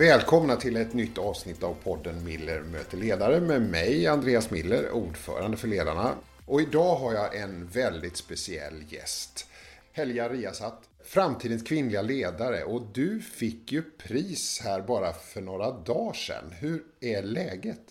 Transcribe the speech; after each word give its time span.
Välkomna 0.00 0.56
till 0.56 0.76
ett 0.76 0.94
nytt 0.94 1.18
avsnitt 1.18 1.62
av 1.62 1.74
podden 1.84 2.24
Miller 2.24 2.60
möter 2.60 2.96
ledare 2.96 3.40
med 3.40 3.62
mig, 3.62 4.06
Andreas 4.06 4.50
Miller, 4.50 4.90
ordförande 4.90 5.56
för 5.56 5.68
Ledarna. 5.68 6.14
Och 6.46 6.60
idag 6.60 6.96
har 6.96 7.12
jag 7.12 7.36
en 7.36 7.66
väldigt 7.66 8.16
speciell 8.16 8.84
gäst. 8.88 9.46
Helga 9.92 10.28
Riasat, 10.28 10.88
framtidens 11.04 11.62
kvinnliga 11.62 12.02
ledare. 12.02 12.64
Och 12.64 12.82
du 12.94 13.20
fick 13.20 13.72
ju 13.72 13.82
pris 13.82 14.60
här 14.64 14.80
bara 14.80 15.12
för 15.12 15.40
några 15.40 15.70
dagar 15.70 16.12
sedan. 16.12 16.52
Hur 16.60 16.82
är 17.00 17.22
läget? 17.22 17.82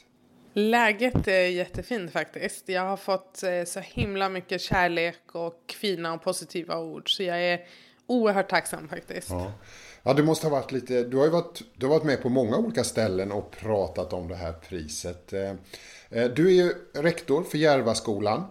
Läget 0.54 1.28
är 1.28 1.48
jättefint 1.48 2.12
faktiskt. 2.12 2.70
Jag 2.70 2.82
har 2.82 2.98
fått 2.98 3.44
eh, 3.44 3.64
så 3.66 3.80
himla 3.80 4.30
mycket 4.30 4.62
kärlek 4.62 5.36
och 5.36 5.76
fina 5.82 6.14
och 6.14 6.24
positiva 6.24 6.80
ord. 6.80 7.18
Så 7.18 7.24
jag 7.24 7.44
är 7.44 7.66
oerhört 8.08 8.50
tacksam 8.50 8.88
faktiskt. 8.88 9.30
Ja. 9.30 9.52
Ja, 10.04 10.14
du 10.14 10.24
måste 10.24 10.48
ha 10.48 10.52
varit 10.52 10.72
lite, 10.72 11.04
du 11.04 11.18
har 11.18 11.26
ju 11.26 11.32
varit, 11.32 11.62
du 11.76 11.86
har 11.86 11.94
varit 11.94 12.04
med 12.04 12.22
på 12.22 12.30
många 12.30 12.58
olika 12.58 12.84
ställen 12.84 13.32
och 13.32 13.52
pratat 13.52 14.14
om 14.14 14.28
det 14.28 14.36
här 14.36 14.54
priset. 14.54 15.34
Eh, 15.34 15.50
eh, 16.10 16.26
du 16.36 16.48
är 16.48 16.64
ju 16.64 16.74
rektor 16.94 17.44
för 17.44 17.58
Järvaskolan, 17.58 18.44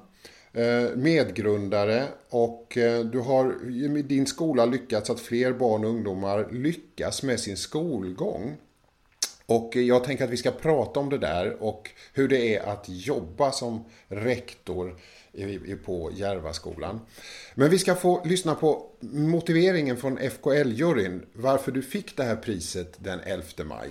eh, 0.52 0.96
medgrundare 0.96 2.04
och 2.30 2.78
du 3.12 3.18
har 3.18 3.44
med 3.88 4.04
din 4.04 4.26
skola 4.26 4.66
lyckats 4.66 5.10
att 5.10 5.20
fler 5.20 5.52
barn 5.52 5.84
och 5.84 5.90
ungdomar 5.90 6.48
lyckas 6.52 7.22
med 7.22 7.40
sin 7.40 7.56
skolgång. 7.56 8.56
Och 9.46 9.76
jag 9.76 10.04
tänker 10.04 10.24
att 10.24 10.30
vi 10.30 10.36
ska 10.36 10.50
prata 10.50 11.00
om 11.00 11.10
det 11.10 11.18
där 11.18 11.62
och 11.62 11.90
hur 12.12 12.28
det 12.28 12.56
är 12.56 12.68
att 12.68 12.84
jobba 12.88 13.52
som 13.52 13.84
rektor 14.08 14.96
på 15.84 16.10
Järvaskolan. 16.14 17.00
Men 17.54 17.70
vi 17.70 17.78
ska 17.78 17.94
få 17.94 18.24
lyssna 18.24 18.54
på 18.54 18.82
motiveringen 19.00 19.96
från 19.96 20.18
FKL-juryn 20.18 21.22
varför 21.32 21.72
du 21.72 21.82
fick 21.82 22.16
det 22.16 22.22
här 22.22 22.36
priset 22.36 22.94
den 22.98 23.20
11 23.20 23.44
maj. 23.64 23.88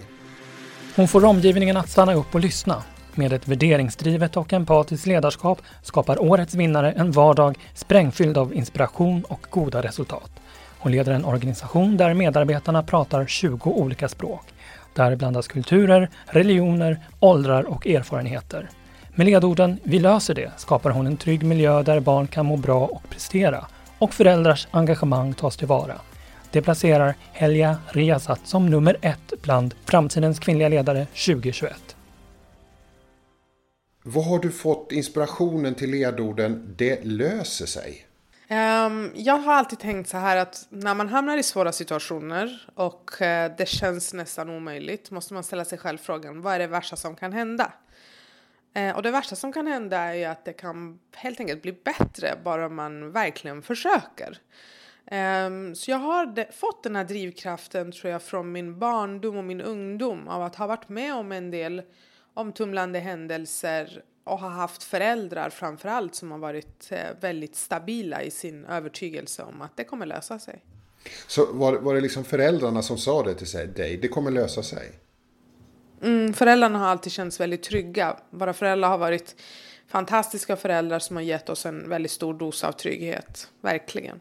Hon 0.96 1.08
får 1.08 1.26
omgivningen 1.26 1.78
att 1.78 1.90
stanna 1.90 2.14
upp 2.14 2.36
och 2.36 2.42
lyssna. 2.42 2.84
Med 3.16 3.34
ett 3.34 3.48
värderingsdrivet 3.48 4.38
och 4.38 4.54
empatiskt 4.54 5.06
ledarskap 5.06 5.62
skapar 5.84 6.22
årets 6.22 6.54
vinnare 6.54 6.92
en 6.92 7.12
vardag 7.12 7.58
sprängfylld 7.74 8.38
av 8.38 8.54
inspiration 8.54 9.24
och 9.24 9.48
goda 9.50 9.84
resultat. 9.84 10.32
Hon 10.80 10.92
leder 10.92 11.12
en 11.12 11.26
organisation 11.26 11.98
där 11.98 12.14
medarbetarna 12.14 12.84
pratar 12.84 13.26
20 13.26 13.70
olika 13.70 14.10
språk. 14.10 14.44
Där 14.94 15.16
blandas 15.16 15.48
kulturer, 15.48 16.10
religioner, 16.26 17.00
åldrar 17.20 17.64
och 17.64 17.88
erfarenheter. 17.88 18.70
Med 19.18 19.26
ledorden 19.26 19.80
“Vi 19.84 20.00
löser 20.00 20.34
det” 20.34 20.52
skapar 20.58 20.90
hon 20.90 21.08
en 21.08 21.18
trygg 21.18 21.44
miljö 21.44 21.84
där 21.84 22.00
barn 22.00 22.28
kan 22.28 22.46
må 22.46 22.58
bra 22.58 22.86
och 22.86 23.10
prestera 23.10 23.68
och 24.00 24.14
föräldrars 24.14 24.68
engagemang 24.72 25.34
tas 25.34 25.58
tillvara. 25.58 26.02
Det 26.52 26.62
placerar 26.62 27.16
Helja 27.34 27.78
Riazat 27.88 28.40
som 28.44 28.70
nummer 28.70 28.98
ett 29.02 29.34
bland 29.42 29.76
framtidens 29.86 30.40
kvinnliga 30.40 30.70
ledare 30.70 31.06
2021. 31.06 31.96
Vad 34.04 34.26
har 34.26 34.40
du 34.40 34.52
fått 34.52 34.92
inspirationen 34.92 35.76
till 35.76 35.92
ledorden 35.92 36.76
“Det 36.78 37.06
löser 37.06 37.66
sig”? 37.66 38.06
Um, 38.50 39.12
jag 39.16 39.38
har 39.38 39.54
alltid 39.54 39.80
tänkt 39.80 40.10
så 40.10 40.18
här 40.18 40.38
att 40.38 40.66
när 40.70 40.96
man 40.96 41.10
hamnar 41.10 41.38
i 41.38 41.44
svåra 41.44 41.72
situationer 41.72 42.68
och 42.76 43.12
uh, 43.22 43.28
det 43.58 43.68
känns 43.68 44.14
nästan 44.14 44.50
omöjligt 44.50 45.12
måste 45.12 45.34
man 45.34 45.44
ställa 45.44 45.66
sig 45.66 45.78
själv 45.78 45.98
frågan 45.98 46.42
vad 46.42 46.54
är 46.54 46.60
det 46.60 46.68
värsta 46.68 46.96
som 46.96 47.16
kan 47.16 47.34
hända? 47.34 47.72
Eh, 48.78 48.96
och 48.96 49.04
det 49.04 49.12
värsta 49.12 49.36
som 49.36 49.54
kan 49.54 49.68
hända 49.68 49.98
är 49.98 50.14
ju 50.14 50.24
att 50.24 50.46
det 50.46 50.54
kan 50.54 51.00
helt 51.16 51.40
enkelt 51.40 51.62
bli 51.62 51.72
bättre 51.72 52.40
bara 52.44 52.70
man 52.70 53.12
verkligen 53.12 53.62
försöker. 53.62 54.40
Um, 55.12 55.76
så 55.76 55.92
jag 55.92 55.98
har 55.98 56.26
de, 56.26 56.46
fått 56.52 56.84
den 56.84 56.96
här 56.96 57.04
drivkraften 57.04 57.92
tror 57.92 58.12
jag 58.12 58.22
från 58.22 58.52
min 58.52 58.80
barndom 58.80 59.38
och 59.38 59.44
min 59.44 59.62
ungdom 59.62 60.28
av 60.28 60.44
att 60.44 60.56
ha 60.56 60.68
varit 60.68 60.90
med 60.90 61.16
om 61.16 61.32
en 61.32 61.52
del 61.52 61.82
omtumlande 62.34 63.00
händelser 63.00 64.04
och 64.24 64.40
ha 64.40 64.50
haft 64.50 64.84
föräldrar 64.84 65.50
framför 65.50 65.90
allt 65.90 66.16
som 66.16 66.32
har 66.32 66.38
varit 66.38 66.92
eh, 66.92 67.00
väldigt 67.20 67.56
stabila 67.56 68.24
i 68.24 68.32
sin 68.32 68.66
övertygelse 68.66 69.44
om 69.44 69.62
att 69.62 69.78
det 69.78 69.84
kommer 69.84 70.06
lösa 70.06 70.40
sig. 70.40 70.64
Så 71.28 71.54
var, 71.54 71.74
var 71.74 71.96
det 71.96 72.02
liksom 72.02 72.24
föräldrarna 72.24 72.82
som 72.82 72.98
sa 72.98 73.24
det 73.24 73.34
till 73.34 73.74
dig, 73.74 73.98
det 73.98 74.08
kommer 74.08 74.32
lösa 74.32 74.64
sig? 74.64 74.92
Mm, 76.02 76.34
föräldrarna 76.34 76.80
har 76.80 76.88
alltid 76.88 77.12
känts 77.12 77.40
väldigt 77.40 77.64
trygga. 77.64 78.18
Våra 78.30 78.54
föräldrar 78.54 78.90
har 78.90 78.98
varit 78.98 79.36
fantastiska 79.88 80.56
föräldrar 80.56 81.00
som 81.00 81.16
har 81.16 81.24
gett 81.24 81.50
oss 81.50 81.66
en 81.66 81.90
väldigt 81.90 82.12
stor 82.12 82.34
dos 82.34 82.64
av 82.64 82.72
trygghet, 82.72 83.48
verkligen. 83.62 84.20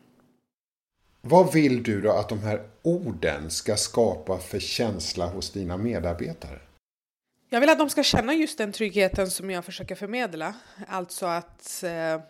Vad 1.20 1.53
vill 1.53 1.82
du 1.82 2.00
då 2.00 2.12
att 2.12 2.28
de 2.28 2.38
här 2.38 2.62
orden 2.82 3.50
ska 3.50 3.76
skapa 3.76 4.38
för 4.38 4.59
känsla 4.59 5.26
hos 5.26 5.50
dina 5.50 5.76
medarbetare? 5.76 6.59
Jag 7.48 7.60
vill 7.60 7.70
att 7.70 7.78
de 7.78 7.91
ska 7.91 8.03
känna 8.03 8.34
just 8.34 8.58
den 8.58 8.72
tryggheten 8.72 9.31
som 9.31 9.50
jag 9.50 9.64
försöker 9.64 9.94
förmedla. 9.94 10.54
Alltså 10.88 11.26
att 11.26 11.82
eh, 11.82 12.20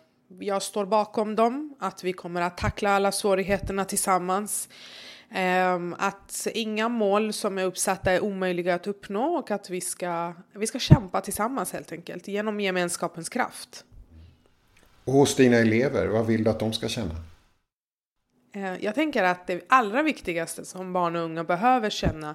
jag 0.41 0.63
står 0.63 0.87
bakom 0.87 1.37
dem, 1.37 1.75
att 1.78 2.05
vi 2.05 2.13
kommer 2.13 2.41
att 2.41 2.59
tackla 2.59 2.91
alla 2.91 3.13
svårigheterna 3.13 3.84
tillsammans. 3.84 4.69
Eh, 5.31 5.81
att 5.99 6.47
inga 6.55 6.89
mål 6.89 7.33
som 7.33 7.59
är 7.59 7.65
uppsatta 7.65 8.13
är 8.13 8.25
omöjliga 8.25 8.75
att 8.75 8.87
uppnå 8.87 9.25
och 9.25 9.51
att 9.51 9.71
vi 9.71 9.81
ska, 9.81 10.35
vi 10.53 10.67
ska 10.67 10.79
kämpa 10.79 11.21
tillsammans 11.21 11.73
helt 11.73 11.93
enkelt 11.93 12.29
genom 12.29 12.61
gemenskapens 12.61 13.29
kraft. 13.29 13.85
Och 15.05 15.13
hos 15.13 15.37
dina 15.37 15.57
elever, 15.57 16.07
vad 16.07 16.27
vill 16.27 16.45
du 16.45 16.51
att 16.51 16.59
de 16.59 16.73
ska 16.73 16.89
känna? 16.89 17.15
Eh, 18.55 18.85
jag 18.85 18.95
tänker 18.95 19.23
att 19.23 19.47
det 19.47 19.65
allra 19.69 20.03
viktigaste 20.03 20.65
som 20.65 20.93
barn 20.93 21.17
och 21.17 21.23
unga 21.23 21.45
behöver 21.45 21.91
känna 21.91 22.35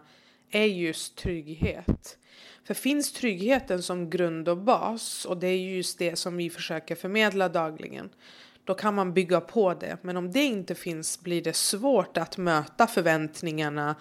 är 0.52 0.66
just 0.66 1.18
trygghet. 1.18 2.18
För 2.63 2.73
finns 2.73 3.13
tryggheten 3.13 3.84
som 3.84 4.09
grund 4.09 4.50
och 4.50 4.58
bas, 4.58 5.25
och 5.25 5.38
det 5.38 5.47
är 5.47 5.58
just 5.58 6.00
det 6.00 6.16
som 6.16 6.38
vi 6.38 6.50
försöker 6.50 6.96
förmedla 6.96 7.50
dagligen, 7.50 8.09
då 8.66 8.73
kan 8.73 8.95
man 8.95 9.13
bygga 9.13 9.41
på 9.41 9.73
det. 9.73 9.97
Men 10.01 10.17
om 10.17 10.31
det 10.31 10.44
inte 10.44 10.75
finns 10.75 11.22
blir 11.22 11.41
det 11.41 11.55
svårt 11.55 12.17
att 12.17 12.38
möta 12.38 12.88
förväntningarna 12.88 13.95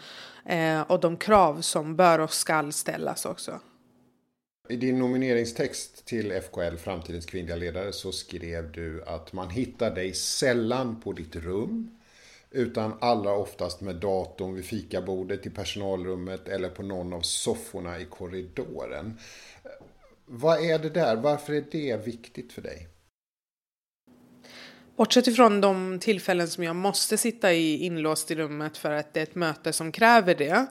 eh, 0.46 0.80
och 0.80 1.00
de 1.00 1.16
krav 1.16 1.60
som 1.60 1.96
bör 1.96 2.18
och 2.18 2.32
skall 2.32 2.72
ställas 2.72 3.24
också. 3.24 3.60
I 4.68 4.76
din 4.76 4.98
nomineringstext 4.98 6.04
till 6.04 6.32
FKL 6.32 6.76
Framtidens 6.76 7.26
kvinnliga 7.26 7.56
ledare 7.56 7.92
så 7.92 8.12
skrev 8.12 8.72
du 8.72 9.04
att 9.04 9.32
man 9.32 9.50
hittar 9.50 9.94
dig 9.94 10.14
sällan 10.14 11.00
på 11.00 11.12
ditt 11.12 11.36
rum 11.36 11.90
utan 12.50 12.92
allra 13.00 13.32
oftast 13.32 13.80
med 13.80 13.96
datorn 13.96 14.54
vid 14.54 14.64
fikabordet 14.64 15.46
i 15.46 15.50
personalrummet 15.50 16.48
eller 16.48 16.68
på 16.68 16.82
någon 16.82 17.12
av 17.12 17.20
sofforna 17.20 18.00
i 18.00 18.04
korridoren. 18.04 19.18
Vad 20.26 20.64
är 20.64 20.78
det 20.78 20.90
där? 20.90 21.16
Varför 21.16 21.52
är 21.52 21.64
det 21.70 22.06
viktigt 22.06 22.52
för 22.52 22.62
dig? 22.62 22.88
Bortsett 25.00 25.26
ifrån 25.26 25.60
de 25.60 25.98
tillfällen 25.98 26.48
som 26.48 26.64
jag 26.64 26.76
måste 26.76 27.16
sitta 27.16 27.52
i 27.52 27.84
inlåst 27.84 28.30
i 28.30 28.34
rummet 28.34 28.76
för 28.76 28.90
att 28.90 29.14
det 29.14 29.20
är 29.20 29.22
ett 29.22 29.34
möte 29.34 29.72
som 29.72 29.92
kräver 29.92 30.34
det 30.34 30.66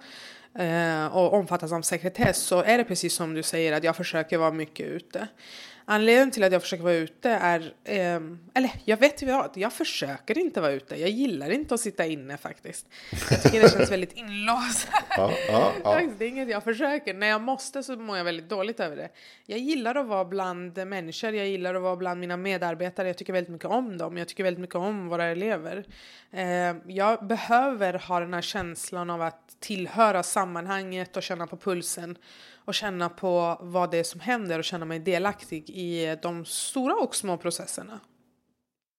eh, 0.63 1.15
och 1.15 1.33
omfattas 1.33 1.71
av 1.71 1.81
sekretess 1.81 2.37
så 2.37 2.63
är 2.63 2.77
det 2.77 2.83
precis 2.83 3.13
som 3.13 3.33
du 3.33 3.43
säger 3.43 3.73
att 3.73 3.83
jag 3.83 3.95
försöker 3.95 4.37
vara 4.37 4.51
mycket 4.51 4.87
ute. 4.87 5.27
Anledningen 5.91 6.31
till 6.31 6.43
att 6.43 6.51
jag 6.51 6.61
försöker 6.61 6.83
vara 6.83 6.93
ute 6.93 7.29
är, 7.29 7.73
eh, 7.83 8.21
eller 8.53 8.71
jag 8.85 8.97
vet 8.97 9.21
ju 9.21 9.27
vad, 9.27 9.51
jag 9.53 9.73
försöker 9.73 10.37
inte 10.37 10.61
vara 10.61 10.71
ute. 10.71 10.95
Jag 10.95 11.09
gillar 11.09 11.49
inte 11.49 11.73
att 11.73 11.79
sitta 11.79 12.05
inne 12.05 12.37
faktiskt. 12.37 12.87
Jag 13.29 13.43
tycker 13.43 13.61
det 13.61 13.69
känns 13.69 13.91
väldigt 13.91 14.13
inlåst. 14.13 14.87
Ja, 15.09 15.31
ja, 15.47 15.71
ja. 15.83 16.01
Det 16.17 16.25
är 16.25 16.29
inget 16.29 16.49
jag 16.49 16.63
försöker. 16.63 17.13
När 17.13 17.27
jag 17.27 17.41
måste 17.41 17.83
så 17.83 17.95
mår 17.95 18.17
jag 18.17 18.23
väldigt 18.23 18.49
dåligt 18.49 18.79
över 18.79 18.95
det. 18.95 19.09
Jag 19.45 19.59
gillar 19.59 19.95
att 19.95 20.07
vara 20.07 20.25
bland 20.25 20.87
människor, 20.87 21.33
jag 21.33 21.47
gillar 21.47 21.75
att 21.75 21.81
vara 21.81 21.95
bland 21.95 22.19
mina 22.19 22.37
medarbetare. 22.37 23.07
Jag 23.07 23.17
tycker 23.17 23.33
väldigt 23.33 23.51
mycket 23.51 23.69
om 23.69 23.97
dem, 23.97 24.17
jag 24.17 24.27
tycker 24.27 24.43
väldigt 24.43 24.61
mycket 24.61 24.75
om 24.75 25.07
våra 25.07 25.25
elever. 25.25 25.85
Eh, 26.31 26.75
jag 26.87 27.27
behöver 27.27 27.93
ha 27.93 28.19
den 28.19 28.33
här 28.33 28.41
känslan 28.41 29.09
av 29.09 29.21
att 29.21 29.59
tillhöra 29.59 30.23
sammanhanget 30.23 31.17
och 31.17 31.23
känna 31.23 31.47
på 31.47 31.57
pulsen 31.57 32.17
och 32.65 32.73
känna 32.73 33.09
på 33.09 33.57
vad 33.61 33.91
det 33.91 33.97
är 33.97 34.03
som 34.03 34.19
händer 34.19 34.59
och 34.59 34.65
känna 34.65 34.85
mig 34.85 34.99
delaktig 34.99 35.69
i 35.69 36.17
de 36.21 36.45
stora 36.45 36.95
och 36.95 37.15
små 37.15 37.37
processerna. 37.37 37.99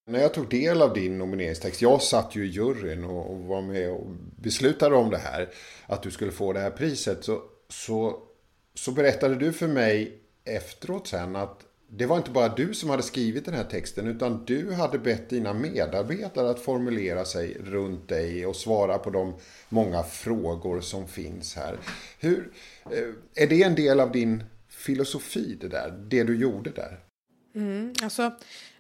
När 0.07 0.21
jag 0.21 0.35
tog 0.35 0.49
del 0.49 0.83
av 0.83 0.95
din 0.95 1.19
nomineringstext, 1.19 1.83
jag 1.83 2.03
satt 2.03 2.37
ju 2.37 2.47
i 2.47 2.49
juryn 2.49 3.05
och, 3.05 3.39
var 3.39 3.63
med 3.63 3.91
och 3.91 4.07
beslutade 4.37 4.97
om 4.97 5.11
det 5.11 5.19
här, 5.19 5.49
att 5.87 6.03
du 6.03 6.11
skulle 6.11 6.33
få 6.33 6.53
det 6.53 6.61
här 6.61 6.71
priset, 6.71 7.25
så, 7.25 7.43
så, 7.69 8.23
så 8.75 8.93
berättade 8.93 9.35
du 9.35 9.53
för 9.53 9.69
mig 9.69 10.23
efteråt 10.45 11.09
sen 11.09 11.37
att 11.37 11.65
det 11.93 12.07
var 12.07 12.17
inte 12.17 12.31
bara 12.31 12.49
du 12.49 12.75
som 12.75 12.91
hade 12.91 13.03
skrivit 13.03 13.45
den 13.45 13.55
här 13.55 13.65
texten 13.65 14.07
utan 14.07 14.45
du 14.45 14.73
hade 14.73 14.99
bett 14.99 15.31
dina 15.31 15.55
medarbetare 15.55 16.51
att 16.51 16.61
formulera 16.61 17.25
sig 17.25 17.57
runt 17.65 18.09
dig 18.09 18.47
och 18.47 18.57
svara 18.57 18.99
på 18.99 19.11
de 19.11 19.35
många 19.69 20.03
frågor 20.03 20.81
som 20.81 21.09
finns 21.09 21.57
här. 21.57 21.79
Hur, 22.19 22.53
eh, 22.85 23.43
är 23.43 23.47
det 23.47 23.63
en 23.63 23.75
del 23.75 24.01
av 24.01 24.13
din 24.13 24.45
filosofi 24.69 25.59
det 25.61 25.69
där, 25.69 25.91
det 26.09 26.25
du 26.25 26.37
gjorde 26.37 26.71
där? 26.71 26.99
Mm, 27.55 27.95
alltså, 28.03 28.33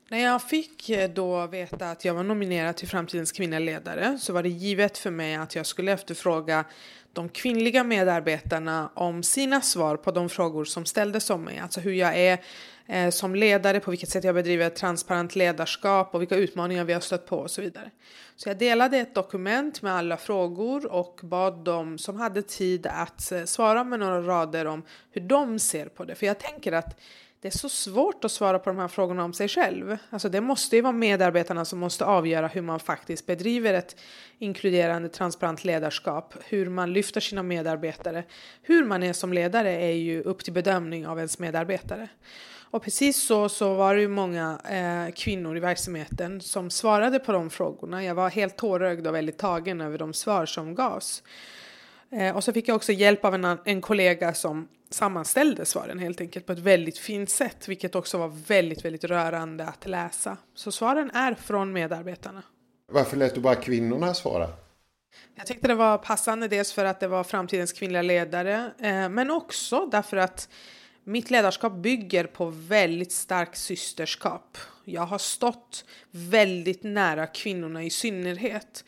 När 0.08 0.18
jag 0.18 0.42
fick 0.42 0.90
eh, 0.90 1.10
då 1.10 1.46
veta 1.46 1.90
att 1.90 2.04
jag 2.04 2.14
var 2.14 2.22
nominerad 2.22 2.76
till 2.76 2.88
Framtidens 2.88 3.32
kvinnliga 3.32 3.60
ledare 3.60 4.18
så 4.20 4.32
var 4.32 4.42
det 4.42 4.48
givet 4.48 4.98
för 4.98 5.10
mig 5.10 5.34
att 5.34 5.54
jag 5.54 5.66
skulle 5.66 5.92
efterfråga 5.92 6.64
de 7.12 7.28
kvinnliga 7.28 7.84
medarbetarna 7.84 8.90
om 8.94 9.22
sina 9.22 9.60
svar 9.60 9.96
på 9.96 10.10
de 10.10 10.28
frågor 10.28 10.64
som 10.64 10.84
ställdes 10.84 11.30
om 11.30 11.44
mig. 11.44 11.58
Alltså 11.58 11.80
hur 11.80 11.92
jag 11.92 12.16
är 12.16 12.40
eh, 12.86 13.10
som 13.10 13.34
ledare, 13.34 13.80
på 13.80 13.90
vilket 13.90 14.08
sätt 14.08 14.24
jag 14.24 14.34
bedriver 14.34 14.66
ett 14.66 14.76
transparent 14.76 15.36
ledarskap 15.36 16.14
och 16.14 16.20
vilka 16.20 16.36
utmaningar 16.36 16.84
vi 16.84 16.92
har 16.92 17.00
stött 17.00 17.26
på 17.26 17.38
och 17.38 17.50
så 17.50 17.62
vidare. 17.62 17.90
Så 18.36 18.48
jag 18.48 18.58
delade 18.58 18.98
ett 18.98 19.14
dokument 19.14 19.82
med 19.82 19.92
alla 19.92 20.16
frågor 20.16 20.92
och 20.92 21.20
bad 21.22 21.64
dem 21.64 21.98
som 21.98 22.16
hade 22.16 22.42
tid 22.42 22.86
att 22.86 23.32
eh, 23.32 23.44
svara 23.44 23.84
med 23.84 24.00
några 24.00 24.22
rader 24.22 24.66
om 24.66 24.82
hur 25.10 25.20
de 25.20 25.58
ser 25.58 25.86
på 25.86 26.04
det. 26.04 26.14
För 26.14 26.26
jag 26.26 26.38
tänker 26.38 26.72
att 26.72 27.00
det 27.42 27.48
är 27.48 27.58
så 27.58 27.68
svårt 27.68 28.24
att 28.24 28.32
svara 28.32 28.58
på 28.58 28.70
de 28.70 28.78
här 28.78 28.88
frågorna 28.88 29.24
om 29.24 29.32
sig 29.32 29.48
själv. 29.48 29.96
Alltså 30.10 30.28
det 30.28 30.40
måste 30.40 30.76
ju 30.76 30.82
vara 30.82 30.92
medarbetarna 30.92 31.64
som 31.64 31.78
måste 31.78 32.04
avgöra 32.04 32.46
hur 32.46 32.62
man 32.62 32.80
faktiskt 32.80 33.26
bedriver 33.26 33.74
ett 33.74 33.96
inkluderande, 34.38 35.08
transparent 35.08 35.64
ledarskap, 35.64 36.34
hur 36.44 36.68
man 36.68 36.92
lyfter 36.92 37.20
sina 37.20 37.42
medarbetare. 37.42 38.24
Hur 38.62 38.84
man 38.84 39.02
är 39.02 39.12
som 39.12 39.32
ledare 39.32 39.70
är 39.70 39.92
ju 39.92 40.22
upp 40.22 40.44
till 40.44 40.52
bedömning 40.52 41.06
av 41.06 41.18
ens 41.18 41.38
medarbetare. 41.38 42.08
Och 42.70 42.82
precis 42.82 43.26
så, 43.26 43.48
så 43.48 43.74
var 43.74 43.94
det 43.94 44.00
ju 44.00 44.08
många 44.08 44.60
eh, 44.70 45.14
kvinnor 45.14 45.56
i 45.56 45.60
verksamheten 45.60 46.40
som 46.40 46.70
svarade 46.70 47.18
på 47.18 47.32
de 47.32 47.50
frågorna. 47.50 48.04
Jag 48.04 48.14
var 48.14 48.30
helt 48.30 48.56
tårögd 48.56 49.06
och 49.06 49.14
väldigt 49.14 49.38
tagen 49.38 49.80
över 49.80 49.98
de 49.98 50.14
svar 50.14 50.46
som 50.46 50.74
gavs. 50.74 51.22
Eh, 52.10 52.36
och 52.36 52.44
så 52.44 52.52
fick 52.52 52.68
jag 52.68 52.76
också 52.76 52.92
hjälp 52.92 53.24
av 53.24 53.34
en, 53.34 53.58
en 53.64 53.80
kollega 53.80 54.34
som 54.34 54.68
sammanställde 54.90 55.64
svaren 55.64 55.98
helt 55.98 56.20
enkelt 56.20 56.46
på 56.46 56.52
ett 56.52 56.58
väldigt 56.58 56.98
fint 56.98 57.30
sätt, 57.30 57.68
vilket 57.68 57.94
också 57.94 58.18
var 58.18 58.28
väldigt, 58.28 58.84
väldigt 58.84 59.04
rörande 59.04 59.64
att 59.64 59.86
läsa. 59.86 60.36
Så 60.54 60.72
svaren 60.72 61.10
är 61.10 61.34
från 61.34 61.72
medarbetarna. 61.72 62.42
Varför 62.92 63.16
lät 63.16 63.34
du 63.34 63.40
bara 63.40 63.54
kvinnorna 63.54 64.14
svara? 64.14 64.48
Jag 65.34 65.46
tyckte 65.46 65.68
det 65.68 65.74
var 65.74 65.98
passande 65.98 66.48
dels 66.48 66.72
för 66.72 66.84
att 66.84 67.00
det 67.00 67.08
var 67.08 67.24
framtidens 67.24 67.72
kvinnliga 67.72 68.02
ledare, 68.02 68.72
eh, 68.78 69.08
men 69.08 69.30
också 69.30 69.86
därför 69.86 70.16
att 70.16 70.48
mitt 71.04 71.30
ledarskap 71.30 71.72
bygger 71.72 72.24
på 72.24 72.46
väldigt 72.46 73.12
starkt 73.12 73.58
systerskap. 73.58 74.58
Jag 74.84 75.02
har 75.02 75.18
stått 75.18 75.84
väldigt 76.10 76.82
nära 76.82 77.26
kvinnorna 77.26 77.82
i 77.82 77.90
synnerhet. 77.90 78.84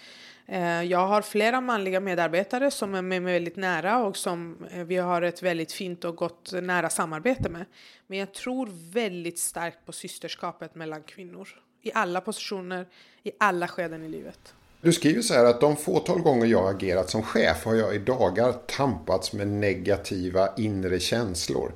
Eh, 0.47 0.83
jag 0.83 1.07
har 1.07 1.23
flera 1.23 1.61
manliga 1.61 2.01
medarbetare 2.01 2.71
som 2.71 2.95
är 2.95 3.03
med 3.03 3.23
mig 3.23 3.33
väldigt 3.33 3.57
nära 3.57 4.05
och 4.05 4.17
som 4.17 4.57
eh, 4.71 4.85
vi 4.85 4.97
har 4.97 5.23
ett 5.23 5.43
väldigt 5.43 5.73
fint 5.73 6.05
och 6.05 6.17
gott 6.17 6.53
eh, 6.53 6.61
nära 6.61 6.91
samarbete 6.91 7.49
med. 7.49 7.65
Men 8.07 8.19
jag 8.19 8.35
tror 8.35 8.69
väldigt 8.93 9.39
starkt 9.39 9.87
på 9.87 9.93
systerskapet 9.93 10.75
mellan 10.75 11.03
kvinnor. 11.03 11.49
I 11.83 11.93
alla 11.95 12.21
positioner, 12.21 12.87
i 13.23 13.31
alla 13.39 13.69
skeden 13.69 14.05
i 14.05 14.09
livet. 14.09 14.55
Du 14.81 14.93
skriver 14.93 15.23
så 15.23 15.35
här 15.35 15.45
att 15.45 15.61
de 15.61 15.77
fåtal 15.77 16.21
gånger 16.21 16.47
jag 16.47 16.75
agerat 16.75 17.11
som 17.11 17.23
chef 17.23 17.65
har 17.65 17.75
jag 17.75 17.95
i 17.95 17.99
dagar 17.99 18.53
tampats 18.53 19.33
med 19.33 19.49
negativa 19.49 20.49
inre 20.57 21.01
känslor. 21.01 21.73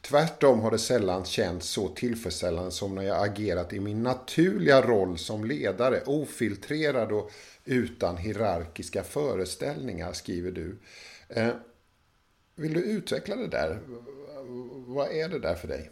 Tvärtom 0.00 0.60
har 0.60 0.70
det 0.70 0.78
sällan 0.78 1.24
känts 1.24 1.68
så 1.68 1.88
tillfredsställande 1.88 2.70
som 2.70 2.94
när 2.94 3.02
jag 3.02 3.28
agerat 3.28 3.72
i 3.72 3.80
min 3.80 4.02
naturliga 4.02 4.82
roll 4.82 5.18
som 5.18 5.44
ledare, 5.44 6.02
ofiltrerad 6.06 7.12
och 7.12 7.30
utan 7.68 8.16
hierarkiska 8.16 9.04
föreställningar, 9.04 10.12
skriver 10.12 10.50
du. 10.50 10.78
Eh, 11.28 11.50
vill 12.54 12.72
du 12.72 12.80
utveckla 12.80 13.36
det 13.36 13.48
där? 13.48 13.78
Vad 14.86 15.10
är 15.10 15.28
det 15.28 15.38
där 15.38 15.54
för 15.54 15.68
dig? 15.68 15.90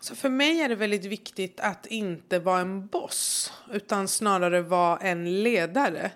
Så 0.00 0.14
för 0.14 0.28
mig 0.28 0.60
är 0.60 0.68
det 0.68 0.74
väldigt 0.74 1.04
viktigt 1.04 1.60
att 1.60 1.86
inte 1.86 2.38
vara 2.38 2.60
en 2.60 2.86
boss 2.86 3.52
utan 3.72 4.08
snarare 4.08 4.60
vara 4.60 4.98
en 4.98 5.42
ledare. 5.42 6.10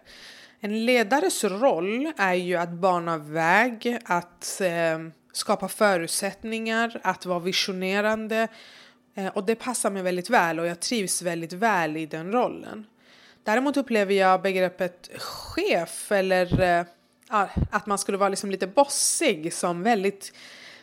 En 0.60 0.86
ledares 0.86 1.44
roll 1.44 2.12
är 2.16 2.34
ju 2.34 2.56
att 2.56 2.72
bana 2.72 3.18
väg, 3.18 3.98
att 4.04 4.60
eh, 4.60 4.98
skapa 5.32 5.68
förutsättningar, 5.68 7.00
att 7.02 7.26
vara 7.26 7.38
visionerande. 7.38 8.48
Eh, 9.14 9.26
och 9.26 9.46
det 9.46 9.54
passar 9.54 9.90
mig 9.90 10.02
väldigt 10.02 10.30
väl 10.30 10.60
och 10.60 10.66
jag 10.66 10.80
trivs 10.80 11.22
väldigt 11.22 11.52
väl 11.52 11.96
i 11.96 12.06
den 12.06 12.32
rollen. 12.32 12.86
Däremot 13.48 13.76
upplever 13.76 14.14
jag 14.14 14.42
begreppet 14.42 15.10
chef 15.18 16.12
eller 16.12 16.62
äh, 16.62 16.86
att 17.70 17.86
man 17.86 17.98
skulle 17.98 18.18
vara 18.18 18.28
liksom 18.28 18.50
lite 18.50 18.66
bossig 18.66 19.52
som 19.52 19.82
väldigt 19.82 20.32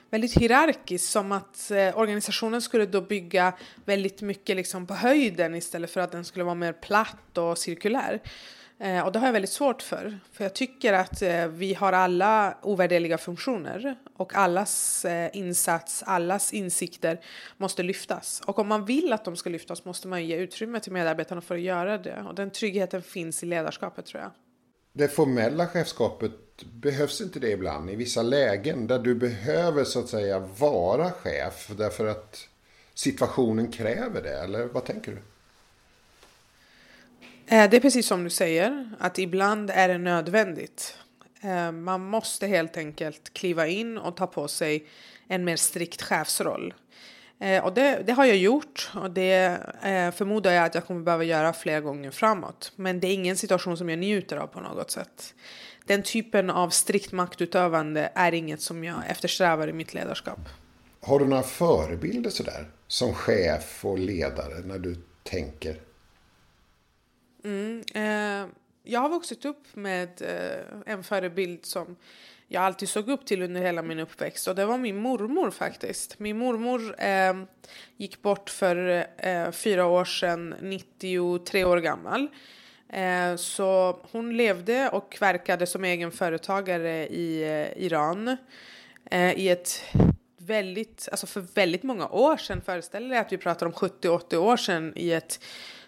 väldigt 0.10 0.38
hierarkiskt 0.38 1.12
som 1.12 1.32
att 1.32 1.72
eh, 1.72 1.98
organisationen 1.98 2.62
skulle 2.62 2.86
då 2.86 3.02
bygga 3.02 3.54
väldigt 3.86 4.22
mycket 4.22 4.56
liksom 4.56 4.88
på 4.88 4.94
höjden 4.94 5.56
istället 5.56 5.92
för 5.92 6.02
att 6.02 6.12
den 6.12 6.26
skulle 6.26 6.46
vara 6.46 6.56
mer 6.56 6.74
platt 6.74 7.38
och 7.38 7.58
cirkulär. 7.58 8.22
Eh, 8.80 9.06
och 9.06 9.12
det 9.12 9.20
har 9.20 9.28
jag 9.28 9.34
väldigt 9.34 9.52
svårt 9.52 9.82
för. 9.82 10.20
För 10.32 10.44
jag 10.44 10.54
tycker 10.54 10.94
att 10.94 11.22
eh, 11.22 11.48
vi 11.48 11.74
har 11.74 11.94
alla 11.94 12.58
ovärderliga 12.62 13.18
funktioner 13.18 13.96
och 14.18 14.36
allas 14.36 15.06
eh, 15.06 15.30
insats, 15.34 16.04
allas 16.04 16.54
insikter 16.54 17.22
måste 17.58 17.84
lyftas. 17.84 18.42
Och 18.46 18.60
om 18.60 18.68
man 18.68 18.86
vill 18.86 19.14
att 19.14 19.26
de 19.26 19.36
ska 19.36 19.50
lyftas 19.50 19.86
måste 19.86 20.08
man 20.08 20.26
ge 20.26 20.36
utrymme 20.36 20.80
till 20.80 20.92
medarbetarna 20.92 21.42
för 21.42 21.56
att 21.56 21.62
göra 21.62 21.98
det. 21.98 22.26
Och 22.28 22.36
den 22.36 22.52
tryggheten 22.52 23.02
finns 23.02 23.44
i 23.44 23.46
ledarskapet 23.46 24.06
tror 24.06 24.22
jag. 24.22 24.32
Det 24.94 25.08
formella 25.08 25.68
chefskapet, 25.68 26.32
behövs 26.74 27.22
inte 27.22 27.40
det 27.40 27.52
ibland 27.52 27.90
i 27.90 27.96
vissa 27.96 28.22
lägen 28.22 28.88
där 28.88 29.00
du 29.00 29.16
behöver 29.16 29.84
så 29.84 30.00
att 30.00 30.10
säga 30.10 30.40
vara 30.40 31.12
chef 31.12 31.72
därför 31.78 32.06
att 32.06 32.48
situationen 32.94 33.72
kräver 33.72 34.22
det? 34.22 34.40
Eller 34.40 34.66
vad 34.66 34.86
tänker 34.86 35.12
du? 35.12 35.18
Eh, 37.48 37.70
det 37.70 37.78
är 37.78 37.82
precis 37.82 38.08
som 38.08 38.24
du 38.24 38.30
säger, 38.30 38.90
att 39.00 39.20
ibland 39.20 39.70
är 39.70 39.88
det 39.88 39.98
nödvändigt. 39.98 40.98
Eh, 41.42 41.72
man 41.72 42.06
måste 42.06 42.48
helt 42.48 42.78
enkelt 42.78 43.34
kliva 43.34 43.68
in 43.68 43.98
och 43.98 44.16
ta 44.16 44.28
på 44.28 44.48
sig 44.48 44.86
en 45.28 45.44
mer 45.44 45.56
strikt 45.56 46.02
chefsroll. 46.02 46.74
Eh, 47.40 47.66
och 47.66 47.74
det, 47.74 48.04
det 48.06 48.14
har 48.14 48.26
jag 48.26 48.38
gjort 48.38 48.92
och 48.96 49.12
det 49.12 49.60
förmodar 50.16 50.52
jag 50.52 50.66
att 50.66 50.76
jag 50.76 50.86
kommer 50.86 51.02
behöva 51.02 51.24
göra 51.24 51.54
fler 51.54 51.82
gånger 51.82 52.12
framåt. 52.12 52.72
Men 52.76 53.00
det 53.00 53.08
är 53.08 53.14
ingen 53.14 53.38
situation 53.38 53.78
som 53.78 53.90
jag 53.90 54.00
njuter 54.00 54.38
av 54.38 54.48
på 54.48 54.60
något 54.60 54.92
sätt. 54.92 55.34
Den 55.86 56.04
typen 56.04 56.50
av 56.50 56.70
strikt 56.70 57.12
maktutövande 57.12 58.12
är 58.16 58.32
inget 58.32 58.62
som 58.62 58.84
jag 58.84 58.96
eftersträvar 59.08 59.68
i 59.68 59.74
mitt 59.74 59.94
ledarskap. 59.94 60.40
Har 61.02 61.20
du 61.20 61.26
några 61.26 61.44
förebilder 61.44 62.30
sådär? 62.30 62.70
Som 62.88 63.14
chef 63.14 63.86
och 63.86 64.00
ledare 64.00 64.60
när 64.66 64.80
du 64.80 64.98
tänker? 65.24 65.80
Mm, 67.46 67.84
eh, 67.94 68.50
jag 68.84 69.00
har 69.00 69.10
vuxit 69.10 69.46
upp 69.46 69.76
med 69.76 70.22
eh, 70.22 70.94
en 70.94 71.04
förebild 71.04 71.66
som 71.66 71.96
jag 72.48 72.64
alltid 72.64 72.90
såg 72.90 73.10
upp 73.10 73.26
till 73.26 73.42
under 73.42 73.62
hela 73.62 73.82
min 73.82 74.00
uppväxt 74.00 74.48
och 74.48 74.56
det 74.56 74.66
var 74.66 74.78
min 74.78 74.98
mormor 74.98 75.52
faktiskt. 75.52 76.20
Min 76.20 76.38
mormor 76.38 76.96
eh, 76.98 77.34
gick 77.98 78.22
bort 78.22 78.50
för 78.50 79.08
eh, 79.18 79.52
fyra 79.52 79.86
år 79.86 80.06
sedan, 80.06 80.56
93 80.62 81.66
år 81.66 81.78
gammal. 81.78 82.28
Eh, 82.90 83.36
så 83.36 84.00
hon 84.12 84.38
levde 84.38 84.90
och 84.90 85.18
verkade 85.20 85.68
som 85.68 85.84
egen 85.84 86.12
företagare 86.12 87.08
i 87.08 87.44
eh, 87.44 87.86
Iran 87.86 88.38
eh, 89.12 89.34
i 89.34 89.50
ett 89.50 89.84
väldigt, 90.38 91.08
alltså 91.12 91.28
för 91.28 91.46
väldigt 91.54 91.84
många 91.84 92.08
år 92.08 92.38
sedan, 92.38 92.62
föreställer 92.62 93.16
jag 93.16 93.26
att 93.26 93.32
vi 93.32 93.38
pratar 93.38 93.66
om 93.66 93.74
70-80 93.74 94.36
år 94.36 94.58
sedan 94.58 94.94
i 94.96 95.12
ett 95.12 95.40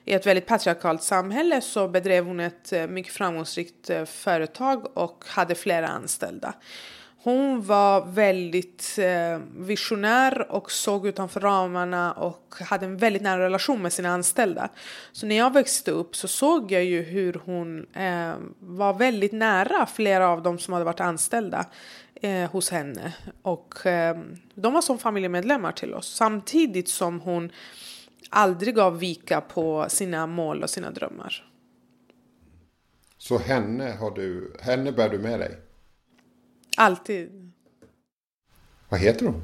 i 0.08 0.14
ett 0.14 0.26
väldigt 0.26 0.46
patriarkalt 0.46 1.04
samhälle 1.04 1.62
så 1.62 1.88
bedrev 1.88 2.26
hon 2.26 2.40
ett 2.40 2.74
eh, 2.74 2.88
mycket 2.88 3.14
framgångsrikt 3.14 3.90
eh, 3.90 4.06
företag 4.06 4.98
och 4.98 5.24
hade 5.28 5.56
flera 5.56 5.88
anställda. 5.88 6.54
Hon 7.24 7.62
var 7.62 8.06
väldigt 8.06 9.00
eh, 9.00 9.40
visionär 9.58 10.52
och 10.52 10.72
såg 10.72 11.08
utanför 11.08 11.40
ramarna 11.40 12.12
och 12.12 12.56
hade 12.60 12.86
en 12.86 12.98
väldigt 12.98 13.22
nära 13.22 13.44
relation 13.44 13.82
med 13.82 13.94
sina 13.94 14.10
anställda. 14.10 14.70
Så 15.12 15.26
när 15.26 15.38
jag 15.38 15.54
växte 15.54 15.92
upp 15.92 16.16
så 16.16 16.28
såg 16.28 16.72
jag 16.72 16.84
ju 16.84 17.02
hur 17.02 17.42
hon 17.46 17.86
var 18.60 18.94
väldigt 18.94 19.32
nära 19.32 19.86
flera 19.86 20.30
av 20.30 20.44
dem 20.44 20.60
som 20.60 20.74
hade 20.74 20.86
varit 20.86 21.00
anställda 21.00 21.66
hos 22.52 22.70
henne. 22.70 23.14
Och 23.42 23.74
de 24.54 24.74
var 24.74 24.82
som 24.82 25.00
familjemedlemmar 25.00 25.72
till 25.72 25.94
oss. 25.94 26.16
Samtidigt 26.16 26.90
som 26.90 27.20
hon 27.20 27.52
aldrig 28.29 28.75
gav 28.75 29.00
vika 29.00 29.41
på 29.41 29.86
sina 29.89 30.27
mål 30.27 30.63
och 30.63 30.69
sina 30.69 30.91
drömmar. 30.91 31.53
Så 33.17 33.38
henne, 33.38 33.91
har 33.91 34.12
du, 34.12 34.53
henne 34.60 34.91
bär 34.91 35.10
du 35.10 35.19
med 35.19 35.39
dig? 35.39 35.57
Alltid. 36.77 37.51
Vad 38.89 39.00
heter 39.00 39.25
hon? 39.25 39.41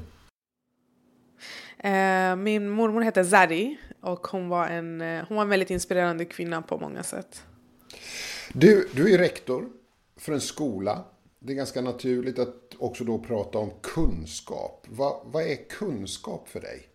Eh, 1.78 2.36
min 2.36 2.68
mormor 2.68 3.00
hette 3.00 3.24
Zari 3.24 3.76
och 4.00 4.26
hon 4.26 4.48
var, 4.48 4.66
en, 4.66 5.00
eh, 5.00 5.24
hon 5.28 5.36
var 5.36 5.42
en 5.42 5.48
väldigt 5.50 5.70
inspirerande 5.70 6.24
kvinna 6.24 6.62
på 6.62 6.78
många 6.78 7.02
sätt. 7.02 7.42
Du, 8.52 8.88
du 8.92 9.14
är 9.14 9.18
rektor 9.18 9.68
för 10.16 10.32
en 10.32 10.40
skola. 10.40 11.04
Det 11.38 11.52
är 11.52 11.56
ganska 11.56 11.80
naturligt 11.80 12.38
att 12.38 12.74
också 12.78 13.04
då 13.04 13.18
prata 13.18 13.58
om 13.58 13.70
kunskap. 13.82 14.86
Vad, 14.88 15.20
vad 15.24 15.42
är 15.42 15.68
kunskap 15.68 16.48
för 16.48 16.60
dig? 16.60 16.88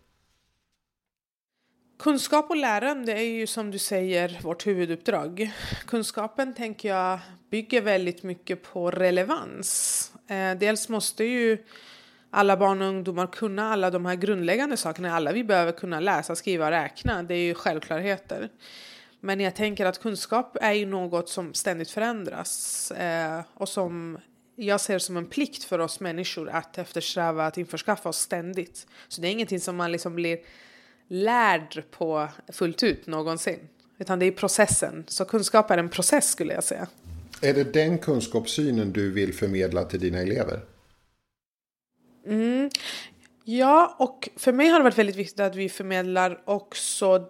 Kunskap 2.00 2.50
och 2.50 2.56
lärande 2.56 3.12
är 3.12 3.22
ju 3.22 3.46
som 3.46 3.70
du 3.70 3.78
säger 3.78 4.38
vårt 4.42 4.66
huvuduppdrag. 4.66 5.50
Kunskapen 5.86 6.54
tänker 6.54 6.88
jag 6.88 7.18
bygger 7.50 7.80
väldigt 7.80 8.22
mycket 8.22 8.62
på 8.62 8.90
relevans. 8.90 10.12
Eh, 10.28 10.54
dels 10.58 10.88
måste 10.88 11.24
ju 11.24 11.58
alla 12.30 12.56
barn 12.56 12.82
och 12.82 12.88
ungdomar 12.88 13.26
kunna 13.26 13.72
alla 13.72 13.90
de 13.90 14.06
här 14.06 14.14
grundläggande 14.14 14.76
sakerna. 14.76 15.16
Alla 15.16 15.32
vi 15.32 15.44
behöver 15.44 15.72
kunna 15.72 16.00
läsa, 16.00 16.36
skriva 16.36 16.64
och 16.64 16.70
räkna. 16.70 17.22
Det 17.22 17.34
är 17.34 17.44
ju 17.44 17.54
självklarheter. 17.54 18.48
Men 19.20 19.40
jag 19.40 19.54
tänker 19.54 19.86
att 19.86 20.02
kunskap 20.02 20.56
är 20.60 20.72
ju 20.72 20.86
något 20.86 21.28
som 21.28 21.54
ständigt 21.54 21.90
förändras 21.90 22.90
eh, 22.90 23.40
och 23.54 23.68
som 23.68 24.18
jag 24.56 24.80
ser 24.80 24.98
som 24.98 25.16
en 25.16 25.26
plikt 25.26 25.64
för 25.64 25.78
oss 25.78 26.00
människor 26.00 26.50
att 26.50 26.78
eftersträva 26.78 27.46
att 27.46 27.58
införskaffa 27.58 28.08
oss 28.08 28.18
ständigt. 28.18 28.86
Så 29.08 29.20
det 29.20 29.28
är 29.28 29.32
ingenting 29.32 29.60
som 29.60 29.76
man 29.76 29.92
liksom 29.92 30.14
blir 30.14 30.38
lärd 31.10 31.82
på 31.90 32.28
fullt 32.52 32.82
ut 32.82 33.06
någonsin. 33.06 33.58
Utan 33.98 34.18
det 34.18 34.26
är 34.26 34.32
processen. 34.32 35.04
Så 35.08 35.24
kunskap 35.24 35.70
är 35.70 35.78
en 35.78 35.88
process 35.88 36.30
skulle 36.30 36.54
jag 36.54 36.64
säga. 36.64 36.86
Är 37.42 37.54
det 37.54 37.72
den 37.72 37.98
kunskapssynen 37.98 38.92
du 38.92 39.10
vill 39.10 39.34
förmedla 39.34 39.84
till 39.84 40.00
dina 40.00 40.18
elever? 40.18 40.60
Mm. 42.26 42.70
Ja, 43.44 43.96
och 43.98 44.28
för 44.36 44.52
mig 44.52 44.68
har 44.68 44.78
det 44.78 44.84
varit 44.84 44.98
väldigt 44.98 45.16
viktigt 45.16 45.40
att 45.40 45.56
vi 45.56 45.68
förmedlar 45.68 46.42
också 46.44 47.26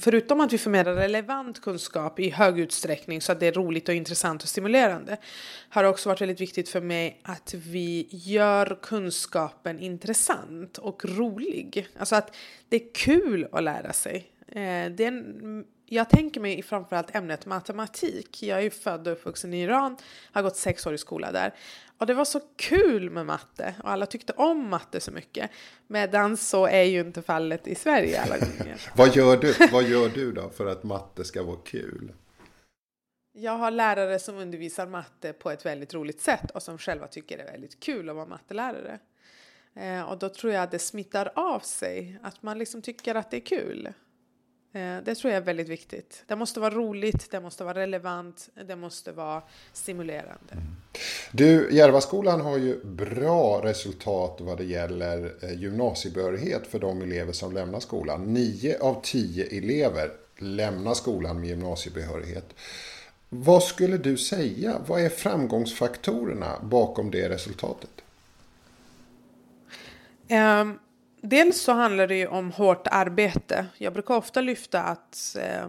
förutom 0.00 0.40
att 0.40 0.52
vi 0.52 0.58
förmedlar 0.58 0.94
relevant 0.94 1.62
kunskap 1.62 2.20
i 2.20 2.30
hög 2.30 2.58
utsträckning 2.58 3.20
så 3.20 3.32
att 3.32 3.40
det 3.40 3.46
är 3.46 3.52
roligt 3.52 3.88
och 3.88 3.94
intressant 3.94 4.42
och 4.42 4.48
stimulerande 4.48 5.16
har 5.68 5.82
det 5.82 5.88
också 5.88 6.08
varit 6.08 6.20
väldigt 6.20 6.40
viktigt 6.40 6.68
för 6.68 6.80
mig 6.80 7.20
att 7.22 7.54
vi 7.54 8.06
gör 8.10 8.78
kunskapen 8.82 9.78
intressant 9.78 10.78
och 10.78 11.04
rolig. 11.04 11.88
Alltså 11.98 12.16
att 12.16 12.36
det 12.68 12.76
är 12.76 12.94
kul 12.94 13.48
att 13.52 13.62
lära 13.62 13.92
sig. 13.92 14.30
Eh, 14.48 14.90
det 14.90 15.04
är 15.04 15.08
en, 15.08 15.64
jag 15.88 16.10
tänker 16.10 16.40
mig 16.40 16.62
framförallt 16.62 17.14
ämnet 17.14 17.46
matematik. 17.46 18.42
Jag 18.42 18.58
är 18.58 18.62
ju 18.62 18.70
född 18.70 19.06
och 19.06 19.12
uppvuxen 19.12 19.54
i 19.54 19.62
Iran, 19.62 19.96
har 20.32 20.42
gått 20.42 20.56
sex 20.56 20.86
år 20.86 20.94
i 20.94 20.98
skola 20.98 21.32
där. 21.32 21.54
Och 21.98 22.06
det 22.06 22.14
var 22.14 22.24
så 22.24 22.40
kul 22.56 23.10
med 23.10 23.26
matte 23.26 23.74
och 23.82 23.90
alla 23.90 24.06
tyckte 24.06 24.32
om 24.32 24.68
matte 24.68 25.00
så 25.00 25.10
mycket. 25.10 25.50
Medan 25.86 26.36
så 26.36 26.66
är 26.66 26.82
ju 26.82 27.00
inte 27.00 27.22
fallet 27.22 27.66
i 27.66 27.74
Sverige 27.74 28.22
alla 28.22 28.38
gånger. 28.38 28.80
vad, 28.96 29.16
gör 29.16 29.36
du, 29.36 29.54
vad 29.72 29.84
gör 29.84 30.08
du 30.08 30.32
då 30.32 30.50
för 30.50 30.66
att 30.66 30.84
matte 30.84 31.24
ska 31.24 31.42
vara 31.42 31.58
kul? 31.64 32.12
Jag 33.32 33.52
har 33.52 33.70
lärare 33.70 34.18
som 34.18 34.36
undervisar 34.36 34.86
matte 34.86 35.32
på 35.32 35.50
ett 35.50 35.66
väldigt 35.66 35.94
roligt 35.94 36.20
sätt 36.20 36.50
och 36.50 36.62
som 36.62 36.78
själva 36.78 37.06
tycker 37.06 37.36
det 37.36 37.42
är 37.42 37.52
väldigt 37.52 37.80
kul 37.80 38.08
att 38.08 38.16
vara 38.16 38.26
mattelärare. 38.26 38.98
Eh, 39.74 40.02
och 40.02 40.18
då 40.18 40.28
tror 40.28 40.52
jag 40.52 40.62
att 40.62 40.70
det 40.70 40.78
smittar 40.78 41.32
av 41.34 41.60
sig, 41.60 42.18
att 42.22 42.42
man 42.42 42.58
liksom 42.58 42.82
tycker 42.82 43.14
att 43.14 43.30
det 43.30 43.36
är 43.36 43.46
kul. 43.46 43.92
Eh, 44.72 44.96
det 45.04 45.14
tror 45.14 45.32
jag 45.32 45.42
är 45.42 45.44
väldigt 45.46 45.68
viktigt. 45.68 46.22
Det 46.26 46.36
måste 46.36 46.60
vara 46.60 46.74
roligt, 46.74 47.30
det 47.30 47.40
måste 47.40 47.64
vara 47.64 47.78
relevant, 47.78 48.48
det 48.66 48.76
måste 48.76 49.12
vara 49.12 49.42
stimulerande. 49.72 50.52
Mm. 50.52 50.64
Du, 51.32 51.68
Järvaskolan 51.72 52.40
har 52.40 52.58
ju 52.58 52.84
bra 52.84 53.60
resultat 53.64 54.36
vad 54.40 54.58
det 54.58 54.64
gäller 54.64 55.34
eh, 55.42 55.60
gymnasiebehörighet 55.60 56.66
för 56.66 56.78
de 56.78 57.02
elever 57.02 57.32
som 57.32 57.54
lämnar 57.54 57.80
skolan. 57.80 58.34
Nio 58.34 58.78
av 58.80 59.00
tio 59.02 59.58
elever 59.58 60.10
lämnar 60.38 60.94
skolan 60.94 61.40
med 61.40 61.48
gymnasiebehörighet. 61.48 62.54
Vad 63.28 63.62
skulle 63.62 63.98
du 63.98 64.16
säga? 64.16 64.80
Vad 64.86 65.00
är 65.00 65.08
framgångsfaktorerna 65.08 66.58
bakom 66.62 67.10
det 67.10 67.28
resultatet? 67.28 67.90
Um, 70.30 70.78
dels 71.20 71.60
så 71.60 71.72
handlar 71.72 72.06
det 72.06 72.16
ju 72.16 72.26
om 72.26 72.52
hårt 72.52 72.86
arbete. 72.90 73.66
Jag 73.78 73.92
brukar 73.92 74.14
ofta 74.14 74.40
lyfta 74.40 74.82
att 74.82 75.36
eh, 75.40 75.68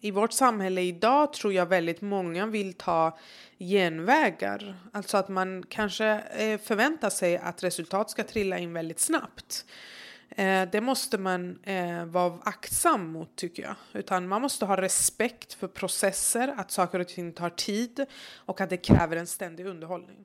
i 0.00 0.10
vårt 0.10 0.32
samhälle 0.32 0.80
idag 0.80 1.32
tror 1.32 1.52
jag 1.52 1.66
väldigt 1.66 2.00
många 2.00 2.46
vill 2.46 2.74
ta 2.74 3.18
genvägar. 3.58 4.76
Alltså 4.92 5.16
att 5.16 5.28
man 5.28 5.64
kanske 5.68 6.06
eh, 6.20 6.60
förväntar 6.60 7.10
sig 7.10 7.36
att 7.36 7.64
resultat 7.64 8.10
ska 8.10 8.24
trilla 8.24 8.58
in 8.58 8.72
väldigt 8.72 9.00
snabbt. 9.00 9.64
Eh, 10.28 10.68
det 10.72 10.80
måste 10.80 11.18
man 11.18 11.58
eh, 11.62 12.04
vara 12.04 12.38
aktsam 12.44 13.12
mot 13.12 13.36
tycker 13.36 13.62
jag. 13.62 13.74
Utan 13.92 14.28
man 14.28 14.42
måste 14.42 14.66
ha 14.66 14.76
respekt 14.76 15.52
för 15.52 15.68
processer, 15.68 16.54
att 16.56 16.70
saker 16.70 16.98
och 17.00 17.08
ting 17.08 17.32
tar 17.32 17.50
tid 17.50 18.06
och 18.36 18.60
att 18.60 18.70
det 18.70 18.76
kräver 18.76 19.16
en 19.16 19.26
ständig 19.26 19.66
underhållning. 19.66 20.24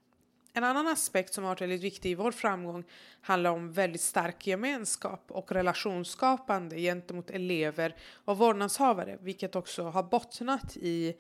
En 0.54 0.64
annan 0.64 0.88
aspekt 0.88 1.34
som 1.34 1.44
har 1.44 1.52
varit 1.52 1.62
väldigt 1.62 1.82
viktig 1.82 2.12
i 2.12 2.16
vår 2.16 2.32
framgång 2.32 2.84
handlar 3.22 3.52
om 3.52 3.72
väldigt 3.72 4.02
stark 4.02 4.48
gemenskap 4.48 5.26
och 5.28 5.52
relationsskapande 5.52 6.78
gentemot 6.78 7.30
elever 7.30 7.96
och 8.14 8.38
vårdnadshavare, 8.38 9.18
vilket 9.22 9.56
också 9.56 9.84
har 9.84 10.04
bottnat 10.04 10.78
i 10.78 11.16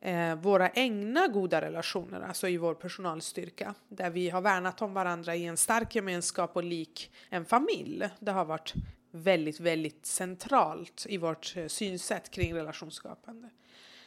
eh, 0.00 0.34
våra 0.34 0.70
egna 0.70 1.28
goda 1.28 1.60
relationer, 1.60 2.20
alltså 2.20 2.48
i 2.48 2.56
vår 2.56 2.74
personalstyrka, 2.74 3.74
där 3.88 4.10
vi 4.10 4.30
har 4.30 4.40
värnat 4.40 4.82
om 4.82 4.94
varandra 4.94 5.36
i 5.36 5.44
en 5.44 5.56
stark 5.56 5.94
gemenskap 5.94 6.56
och 6.56 6.64
lik 6.64 7.12
en 7.28 7.44
familj. 7.44 8.08
Det 8.18 8.32
har 8.32 8.44
varit 8.44 8.74
väldigt, 9.10 9.60
väldigt 9.60 10.06
centralt 10.06 11.06
i 11.08 11.16
vårt 11.16 11.56
eh, 11.56 11.66
synsätt 11.66 12.30
kring 12.30 12.54
relationsskapande. 12.54 13.50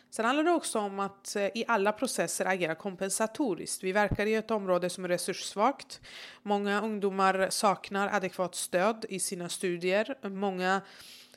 Sen 0.09 0.25
handlar 0.25 0.43
det 0.43 0.51
också 0.51 0.79
om 0.79 0.99
att 0.99 1.35
eh, 1.35 1.45
i 1.45 1.65
alla 1.67 1.91
processer 1.91 2.45
agera 2.45 2.75
kompensatoriskt. 2.75 3.83
Vi 3.83 3.91
verkar 3.91 4.25
i 4.25 4.35
ett 4.35 4.51
område 4.51 4.89
som 4.89 5.03
är 5.03 5.09
resurssvagt. 5.09 6.01
Många 6.43 6.81
ungdomar 6.81 7.47
saknar 7.49 8.09
adekvat 8.13 8.55
stöd 8.55 9.05
i 9.09 9.19
sina 9.19 9.49
studier. 9.49 10.29
Många 10.29 10.81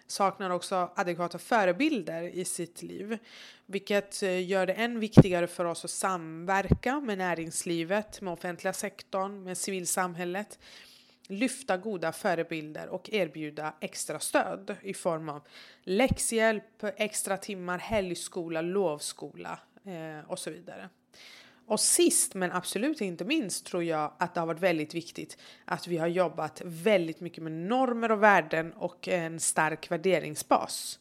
saknar 0.06 0.50
också 0.50 0.90
adekvata 0.96 1.38
förebilder 1.38 2.22
i 2.22 2.44
sitt 2.44 2.82
liv, 2.82 3.18
vilket 3.66 4.22
eh, 4.22 4.48
gör 4.48 4.66
det 4.66 4.72
än 4.72 5.00
viktigare 5.00 5.46
för 5.46 5.64
oss 5.64 5.84
att 5.84 5.90
samverka 5.90 7.00
med 7.00 7.18
näringslivet, 7.18 8.20
med 8.20 8.32
offentliga 8.32 8.72
sektorn, 8.72 9.42
med 9.42 9.58
civilsamhället 9.58 10.58
lyfta 11.28 11.76
goda 11.76 12.12
förebilder 12.12 12.88
och 12.88 13.10
erbjuda 13.12 13.74
extra 13.80 14.20
stöd 14.20 14.76
i 14.82 14.94
form 14.94 15.28
av 15.28 15.42
läxhjälp, 15.82 16.84
extra 16.96 17.36
timmar, 17.36 17.78
helgskola, 17.78 18.60
lovskola 18.60 19.58
eh, 19.84 20.30
och 20.30 20.38
så 20.38 20.50
vidare. 20.50 20.88
Och 21.66 21.80
sist 21.80 22.34
men 22.34 22.52
absolut 22.52 23.00
inte 23.00 23.24
minst 23.24 23.66
tror 23.66 23.84
jag 23.84 24.12
att 24.18 24.34
det 24.34 24.40
har 24.40 24.46
varit 24.46 24.60
väldigt 24.60 24.94
viktigt 24.94 25.38
att 25.64 25.86
vi 25.86 25.96
har 25.96 26.06
jobbat 26.06 26.62
väldigt 26.64 27.20
mycket 27.20 27.42
med 27.42 27.52
normer 27.52 28.12
och 28.12 28.22
värden 28.22 28.72
och 28.72 29.08
en 29.08 29.40
stark 29.40 29.90
värderingsbas 29.90 30.98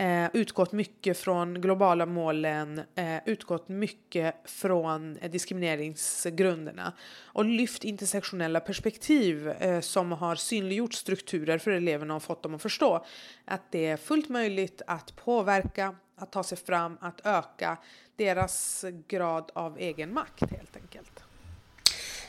eh, 0.00 0.26
utgått 0.32 0.72
mycket 0.72 1.18
från 1.18 1.60
globala 1.60 2.06
målen, 2.06 2.80
eh, 2.94 3.16
utgått 3.26 3.68
mycket 3.68 4.34
från 4.44 5.16
eh, 5.16 5.30
diskrimineringsgrunderna 5.30 6.92
och 7.22 7.44
lyft 7.44 7.84
intersektionella 7.84 8.60
perspektiv 8.60 9.48
eh, 9.48 9.80
som 9.80 10.12
har 10.12 10.34
synliggjort 10.34 10.94
strukturer 10.94 11.58
för 11.58 11.70
eleverna 11.70 12.16
och 12.16 12.22
fått 12.22 12.42
dem 12.42 12.54
att 12.54 12.62
förstå 12.62 13.04
att 13.44 13.62
det 13.70 13.86
är 13.86 13.96
fullt 13.96 14.28
möjligt 14.28 14.82
att 14.86 15.16
påverka, 15.16 15.94
att 16.16 16.32
ta 16.32 16.42
sig 16.42 16.58
fram, 16.58 16.98
att 17.00 17.26
öka 17.26 17.78
deras 18.16 18.84
grad 19.08 19.50
av 19.54 19.78
egen 19.78 20.14
makt 20.14 20.50
helt 20.50 20.76
enkelt. 20.76 21.20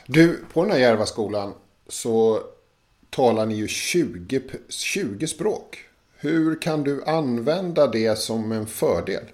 Du, 0.06 0.44
på 0.52 0.62
den 0.62 0.72
här 0.72 0.78
Järvaskolan 0.78 1.54
så 1.86 2.40
talar 3.10 3.46
ni 3.46 3.54
ju 3.54 3.68
20, 3.68 4.42
20 4.68 5.26
språk. 5.26 5.88
Hur 6.22 6.60
kan 6.60 6.82
du 6.82 7.04
använda 7.04 7.86
det 7.86 8.18
som 8.18 8.52
en 8.52 8.66
fördel? 8.66 9.24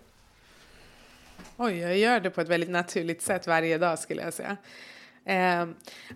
Oj, 1.57 1.79
jag 1.79 1.99
gör 1.99 2.21
det 2.21 2.31
på 2.31 2.41
ett 2.41 2.49
väldigt 2.49 2.71
naturligt 2.71 3.23
sätt 3.23 3.47
varje 3.47 3.79
dag 3.79 3.99
skulle 3.99 4.23
jag 4.23 4.33
säga. 4.33 4.57
Eh, 5.25 5.61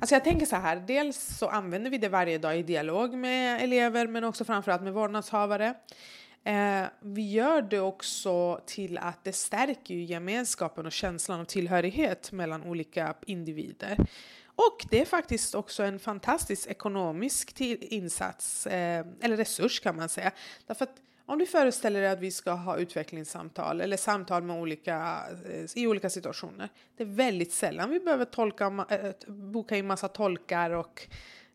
alltså 0.00 0.14
jag 0.14 0.25
tänker 0.25 0.47
så 0.47 0.57
här, 0.57 0.76
dels 0.87 1.38
så 1.38 1.49
använder 1.49 1.91
vi 1.91 1.99
det 1.99 2.09
varje 2.09 2.38
dag 2.38 2.59
i 2.59 2.62
dialog 2.62 3.14
med 3.14 3.62
elever 3.62 4.07
men 4.07 4.25
också 4.25 4.45
framförallt 4.45 4.83
med 4.83 4.93
vårdnadshavare. 4.93 5.75
Eh, 6.45 6.85
vi 7.00 7.31
gör 7.31 7.62
det 7.62 7.81
också 7.81 8.61
till 8.67 8.99
att 8.99 9.25
det 9.25 9.33
stärker 9.33 9.95
gemenskapen 9.95 10.87
och 10.87 10.93
känslan 10.93 11.41
av 11.41 11.45
tillhörighet 11.45 12.33
mellan 12.33 12.62
olika 12.62 13.14
individer. 13.26 14.07
Och 14.54 14.87
det 14.90 15.00
är 15.00 15.04
faktiskt 15.04 15.54
också 15.54 15.82
en 15.82 15.99
fantastisk 15.99 16.68
ekonomisk 16.68 17.61
insats, 17.61 18.66
eh, 18.66 19.06
eller 19.21 19.37
resurs 19.37 19.80
kan 19.80 19.97
man 19.97 20.09
säga. 20.09 20.32
Därför 20.66 20.85
att 20.85 20.97
om 21.26 21.38
du 21.38 21.47
föreställer 21.47 22.00
dig 22.00 22.11
att 22.11 22.21
vi 22.21 22.30
ska 22.30 22.50
ha 22.52 22.78
utvecklingssamtal 22.78 23.80
eller 23.80 23.97
samtal 23.97 24.42
med 24.42 24.61
olika, 24.61 25.23
eh, 25.47 25.64
i 25.75 25.87
olika 25.87 26.11
situationer. 26.11 26.68
Det 26.97 27.02
är 27.02 27.06
väldigt 27.06 27.52
sällan 27.52 27.90
vi 27.90 28.00
behöver 28.00 28.25
tolka, 28.25 28.87
eh, 28.88 29.12
boka 29.26 29.76
in 29.76 29.87
massa 29.87 30.09
tolkar 30.09 30.71
och 30.71 31.09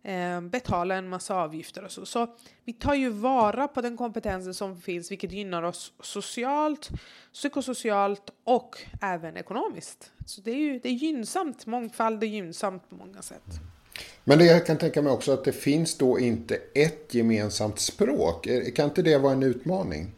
eh, 0.07 0.41
betala 0.41 0.95
en 0.95 1.09
massa 1.09 1.35
avgifter 1.35 1.83
och 1.83 1.91
så. 1.91 2.05
Så 2.05 2.27
vi 2.65 2.73
tar 2.73 2.93
ju 2.93 3.09
vara 3.09 3.67
på 3.67 3.81
den 3.81 3.97
kompetensen 3.97 4.53
som 4.53 4.81
finns 4.81 5.11
vilket 5.11 5.31
gynnar 5.31 5.63
oss 5.63 5.93
socialt, 5.99 6.89
psykosocialt 7.33 8.29
och 8.43 8.81
även 9.01 9.37
ekonomiskt. 9.37 10.11
Så 10.25 10.41
det 10.41 10.51
är 10.51 10.55
ju 10.55 10.79
det 10.79 10.89
är 10.89 10.93
gynnsamt, 10.93 11.65
mångfald 11.65 12.23
är 12.23 12.27
gynnsamt 12.27 12.89
på 12.89 12.95
många 12.95 13.21
sätt. 13.21 13.43
Men 14.23 14.39
det 14.39 14.45
jag 14.45 14.65
kan 14.65 14.77
tänka 14.77 15.01
mig 15.01 15.11
också 15.13 15.31
att 15.31 15.43
det 15.43 15.51
finns 15.51 15.97
då 15.97 16.19
inte 16.19 16.59
ett 16.75 17.13
gemensamt 17.13 17.79
språk. 17.79 18.47
Kan 18.75 18.85
inte 18.85 19.01
det 19.01 19.17
vara 19.17 19.33
en 19.33 19.43
utmaning? 19.43 20.11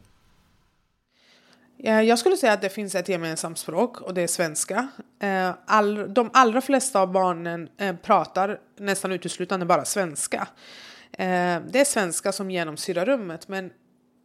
Eh, 1.83 2.01
jag 2.01 2.19
skulle 2.19 2.37
säga 2.37 2.53
att 2.53 2.61
det 2.61 2.69
finns 2.69 2.95
ett 2.95 3.09
gemensamt 3.09 3.57
språk 3.57 4.01
och 4.01 4.13
det 4.13 4.21
är 4.21 4.27
svenska. 4.27 4.87
Eh, 5.19 5.51
all, 5.65 6.13
de 6.13 6.29
allra 6.33 6.61
flesta 6.61 7.01
av 7.01 7.11
barnen 7.11 7.69
eh, 7.77 7.95
pratar 7.95 8.59
nästan 8.77 9.11
uteslutande 9.11 9.65
bara 9.65 9.85
svenska. 9.85 10.47
Det 11.11 11.79
är 11.79 11.85
svenska 11.85 12.31
som 12.31 12.51
genomsyrar 12.51 13.05
rummet 13.05 13.47
men 13.47 13.71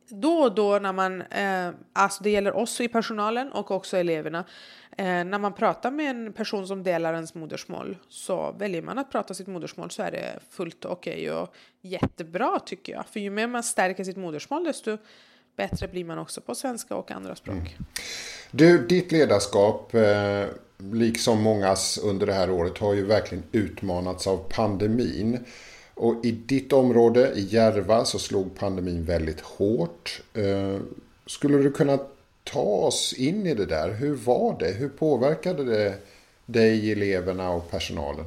då 0.09 0.33
och 0.33 0.55
då 0.55 0.79
när 0.79 0.93
man, 0.93 1.23
alltså 1.93 2.23
det 2.23 2.31
gäller 2.31 2.57
oss 2.57 2.81
i 2.81 2.89
personalen 2.89 3.53
och 3.53 3.71
också 3.71 3.97
eleverna, 3.97 4.45
när 4.99 5.39
man 5.39 5.55
pratar 5.55 5.91
med 5.91 6.11
en 6.11 6.33
person 6.33 6.67
som 6.67 6.83
delar 6.83 7.15
ens 7.15 7.35
modersmål 7.35 7.97
så 8.09 8.53
väljer 8.53 8.83
man 8.83 8.99
att 8.99 9.11
prata 9.11 9.35
sitt 9.35 9.47
modersmål 9.47 9.91
så 9.91 10.03
är 10.03 10.11
det 10.11 10.39
fullt 10.51 10.85
okej 10.85 11.31
okay 11.31 11.43
och 11.43 11.55
jättebra 11.81 12.61
tycker 12.61 12.93
jag. 12.93 13.07
För 13.07 13.21
ju 13.21 13.31
mer 13.31 13.47
man 13.47 13.63
stärker 13.63 14.05
sitt 14.05 14.17
modersmål 14.17 14.65
desto 14.65 14.99
bättre 15.57 15.89
blir 15.89 16.05
man 16.05 16.19
också 16.19 16.41
på 16.41 16.55
svenska 16.55 16.97
och 16.97 17.11
andra 17.11 17.35
språk. 17.35 17.57
Mm. 17.57 17.85
Du, 18.51 18.87
ditt 18.87 19.13
ledarskap, 19.13 19.95
eh, 19.95 20.45
liksom 20.93 21.43
mångas 21.43 21.99
under 21.99 22.27
det 22.27 22.33
här 22.33 22.51
året, 22.51 22.79
har 22.79 22.95
ju 22.95 23.07
verkligen 23.07 23.45
utmanats 23.53 24.27
av 24.27 24.37
pandemin. 24.49 25.39
Och 25.95 26.25
i 26.25 26.31
ditt 26.31 26.73
område, 26.73 27.33
i 27.35 27.41
Järva, 27.41 28.05
så 28.05 28.19
slog 28.19 28.59
pandemin 28.59 29.05
väldigt 29.05 29.41
hårt. 29.41 30.23
Eh, 30.35 30.81
skulle 31.27 31.59
du 31.59 31.73
kunna 31.73 31.99
ta 32.45 32.61
oss 32.61 33.13
in 33.13 33.47
i 33.47 33.55
det 33.55 33.67
där? 33.67 33.91
Hur 33.93 34.15
var 34.15 34.59
det? 34.59 34.73
Hur 34.73 34.89
påverkade 34.89 35.65
det 35.65 35.95
dig, 36.47 36.93
eleverna 36.93 37.51
och 37.51 37.71
personalen? 37.71 38.27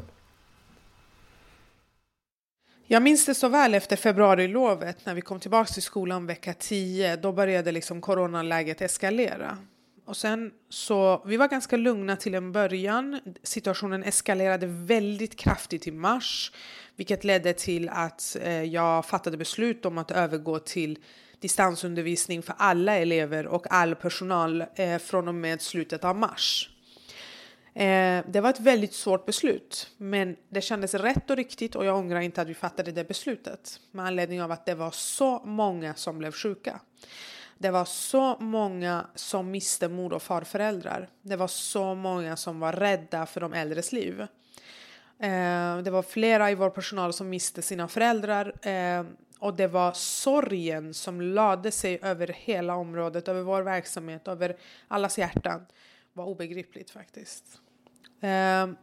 Jag 2.90 3.04
minns 3.04 3.26
det 3.26 3.36
så 3.36 3.50
väl 3.50 3.74
efter 3.74 3.96
februarilovet 3.96 5.06
när 5.06 5.14
vi 5.14 5.22
kom 5.22 5.40
tillbaka 5.40 5.74
till 5.74 5.84
skolan 5.84 6.26
vecka 6.26 6.54
10. 6.54 7.16
Då 7.16 7.32
började 7.32 7.72
liksom 7.72 8.02
coronaläget 8.02 8.82
eskalera. 8.82 9.58
Och 10.06 10.18
sen 10.18 10.52
så, 10.70 11.24
vi 11.26 11.38
var 11.38 11.48
ganska 11.48 11.78
lugna 11.78 12.16
till 12.16 12.36
en 12.36 12.52
början. 12.52 13.20
Situationen 13.44 14.04
eskalerade 14.04 14.68
väldigt 14.68 15.36
kraftigt 15.36 15.88
i 15.88 15.92
mars, 15.92 16.52
vilket 16.96 17.24
ledde 17.24 17.54
till 17.54 17.90
att 17.90 18.38
eh, 18.42 18.64
jag 18.64 19.06
fattade 19.06 19.38
beslut 19.38 19.86
om 19.86 19.98
att 19.98 20.12
övergå 20.12 20.60
till 20.60 21.00
distansundervisning 21.40 22.44
för 22.44 22.56
alla 22.58 22.96
elever 22.96 23.48
och 23.48 23.74
all 23.74 23.96
personal 23.96 24.64
eh, 24.76 24.98
från 24.98 25.28
och 25.28 25.36
med 25.36 25.62
slutet 25.62 26.04
av 26.04 26.16
mars. 26.16 26.70
Eh, 27.78 28.26
det 28.28 28.42
var 28.42 28.50
ett 28.50 28.60
väldigt 28.60 28.94
svårt 28.94 29.26
beslut, 29.26 29.92
men 29.98 30.36
det 30.50 30.62
kändes 30.62 30.94
rätt 30.94 31.30
och 31.30 31.36
riktigt 31.36 31.76
och 31.76 31.86
jag 31.86 31.98
ångrar 31.98 32.20
inte 32.20 32.42
att 32.42 32.48
vi 32.48 32.54
fattade 32.54 32.92
det 32.92 33.08
beslutet 33.08 33.80
med 33.92 34.06
anledning 34.06 34.42
av 34.42 34.52
att 34.52 34.66
det 34.66 34.76
var 34.76 34.92
så 34.92 35.40
många 35.46 35.96
som 35.96 36.18
blev 36.18 36.32
sjuka. 36.32 36.80
Det 37.58 37.70
var 37.70 37.86
så 37.86 38.38
många 38.40 39.08
som 39.16 39.52
miste 39.52 39.90
mor 39.90 40.14
och 40.14 40.22
farföräldrar. 40.22 41.10
Det 41.22 41.36
var 41.36 41.48
så 41.48 41.96
många 41.96 42.36
som 42.36 42.60
var 42.60 42.74
rädda 42.74 43.26
för 43.26 43.42
de 43.42 43.54
äldres 43.54 43.92
liv. 43.92 44.22
Eh, 45.20 45.78
det 45.78 45.92
var 45.92 46.04
flera 46.04 46.52
i 46.52 46.56
vår 46.56 46.70
personal 46.70 47.14
som 47.14 47.30
miste 47.30 47.62
sina 47.62 47.88
föräldrar 47.88 48.68
eh, 48.68 49.06
och 49.40 49.54
det 49.54 49.68
var 49.68 49.92
sorgen 49.92 50.94
som 50.94 51.22
lade 51.22 51.72
sig 51.72 52.00
över 52.02 52.28
hela 52.28 52.76
området, 52.76 53.28
över 53.28 53.42
vår 53.42 53.62
verksamhet, 53.62 54.28
över 54.28 54.58
allas 54.88 55.18
hjärtan. 55.18 55.66
Det 56.14 56.20
var 56.20 56.26
obegripligt 56.26 56.90
faktiskt. 56.90 57.62
Ehm, 58.22 58.76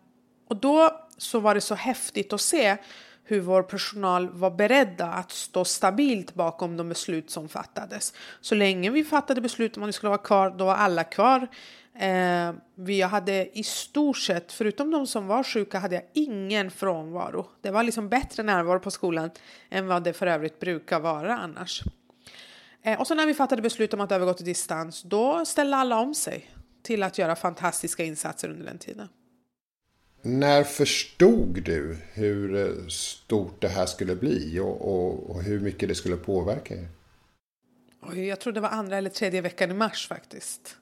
och 0.48 0.56
då 0.56 1.00
så 1.16 1.40
var 1.40 1.54
det 1.54 1.60
så 1.60 1.74
häftigt 1.74 2.32
att 2.32 2.40
se 2.40 2.76
hur 3.24 3.40
vår 3.40 3.62
personal 3.62 4.28
var 4.28 4.50
beredda 4.50 5.06
att 5.06 5.30
stå 5.30 5.64
stabilt 5.64 6.34
bakom 6.34 6.76
de 6.76 6.88
beslut 6.88 7.30
som 7.30 7.48
fattades. 7.48 8.14
Så 8.40 8.54
länge 8.54 8.90
vi 8.90 9.04
fattade 9.04 9.40
beslut 9.40 9.76
om 9.76 9.82
att 9.82 9.88
vi 9.88 9.92
skulle 9.92 10.10
vara 10.10 10.18
kvar, 10.18 10.50
då 10.50 10.64
var 10.64 10.74
alla 10.74 11.04
kvar. 11.04 11.48
Eh, 11.98 12.52
vi 12.74 13.02
hade 13.02 13.58
i 13.58 13.62
stort 13.62 14.18
sett, 14.18 14.52
förutom 14.52 14.90
de 14.90 15.06
som 15.06 15.26
var 15.26 15.42
sjuka, 15.42 15.78
hade 15.78 15.94
jag 15.94 16.04
ingen 16.12 16.70
frånvaro. 16.70 17.46
Det 17.60 17.70
var 17.70 17.82
liksom 17.82 18.08
bättre 18.08 18.42
närvaro 18.42 18.80
på 18.80 18.90
skolan 18.90 19.30
än 19.70 19.86
vad 19.86 20.04
det 20.04 20.12
för 20.12 20.26
övrigt 20.26 20.60
brukar 20.60 21.00
vara 21.00 21.38
annars. 21.38 21.82
Eh, 22.82 23.00
och 23.00 23.06
så 23.06 23.14
när 23.14 23.26
vi 23.26 23.34
fattade 23.34 23.62
beslut 23.62 23.94
om 23.94 24.00
att 24.00 24.12
övergå 24.12 24.34
till 24.34 24.46
distans, 24.46 25.02
då 25.02 25.44
ställde 25.44 25.76
alla 25.76 25.98
om 25.98 26.14
sig 26.14 26.50
till 26.82 27.02
att 27.02 27.18
göra 27.18 27.36
fantastiska 27.36 28.04
insatser 28.04 28.48
under 28.48 28.66
den 28.66 28.78
tiden. 28.78 29.08
När 30.26 30.64
förstod 30.64 31.62
du 31.62 31.96
hur 32.12 32.56
eh, 32.56 32.86
stort 32.88 33.60
det 33.60 33.68
här 33.68 33.86
skulle 33.86 34.16
bli 34.16 34.58
och, 34.58 34.94
och, 34.94 35.30
och 35.30 35.42
hur 35.42 35.60
mycket 35.60 35.88
det 35.88 35.94
skulle 35.94 36.16
påverka 36.16 36.74
er? 36.74 36.88
jag 38.28 38.40
tror 38.40 38.52
det 38.52 38.60
var 38.60 38.68
andra 38.68 38.96
eller 38.96 39.10
tredje 39.10 39.40
veckan 39.40 39.70
i 39.70 39.74
mars 39.74 40.08
faktiskt. 40.08 40.76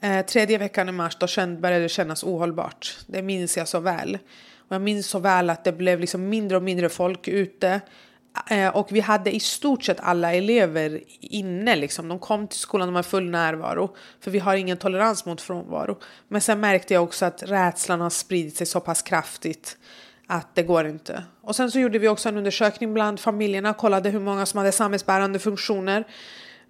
Eh, 0.00 0.26
tredje 0.26 0.58
veckan 0.58 0.88
i 0.88 0.92
mars 0.92 1.16
då 1.20 1.26
känd, 1.26 1.60
började 1.60 1.84
det 1.84 1.88
kännas 1.88 2.24
ohållbart. 2.24 2.98
Det 3.06 3.22
minns 3.22 3.56
jag 3.56 3.68
så 3.68 3.80
väl. 3.80 4.18
Och 4.58 4.74
jag 4.74 4.82
minns 4.82 5.06
så 5.06 5.18
väl 5.18 5.50
att 5.50 5.64
det 5.64 5.72
blev 5.72 6.00
liksom 6.00 6.28
mindre 6.28 6.56
och 6.56 6.62
mindre 6.62 6.88
folk 6.88 7.28
ute. 7.28 7.80
Eh, 8.50 8.76
och 8.76 8.88
vi 8.90 9.00
hade 9.00 9.34
i 9.34 9.40
stort 9.40 9.84
sett 9.84 10.00
alla 10.00 10.34
elever 10.34 11.00
inne. 11.20 11.76
Liksom. 11.76 12.08
De 12.08 12.18
kom 12.18 12.48
till 12.48 12.58
skolan 12.58 12.88
de 12.88 12.94
var 12.94 13.02
full 13.02 13.30
närvaro. 13.30 13.96
För 14.20 14.30
vi 14.30 14.38
har 14.38 14.56
ingen 14.56 14.76
tolerans 14.76 15.26
mot 15.26 15.40
frånvaro. 15.40 15.98
Men 16.28 16.40
sen 16.40 16.60
märkte 16.60 16.94
jag 16.94 17.02
också 17.02 17.24
att 17.24 17.42
rädslan 17.42 18.00
har 18.00 18.10
spridit 18.10 18.56
sig 18.56 18.66
så 18.66 18.80
pass 18.80 19.02
kraftigt 19.02 19.76
att 20.26 20.54
det 20.54 20.62
går 20.62 20.86
inte. 20.86 21.24
Och 21.42 21.56
sen 21.56 21.70
så 21.70 21.78
gjorde 21.78 21.98
vi 21.98 22.08
också 22.08 22.28
en 22.28 22.36
undersökning 22.36 22.94
bland 22.94 23.20
familjerna. 23.20 23.74
Kollade 23.74 24.10
hur 24.10 24.20
många 24.20 24.46
som 24.46 24.58
hade 24.58 24.72
samhällsbärande 24.72 25.38
funktioner. 25.38 26.04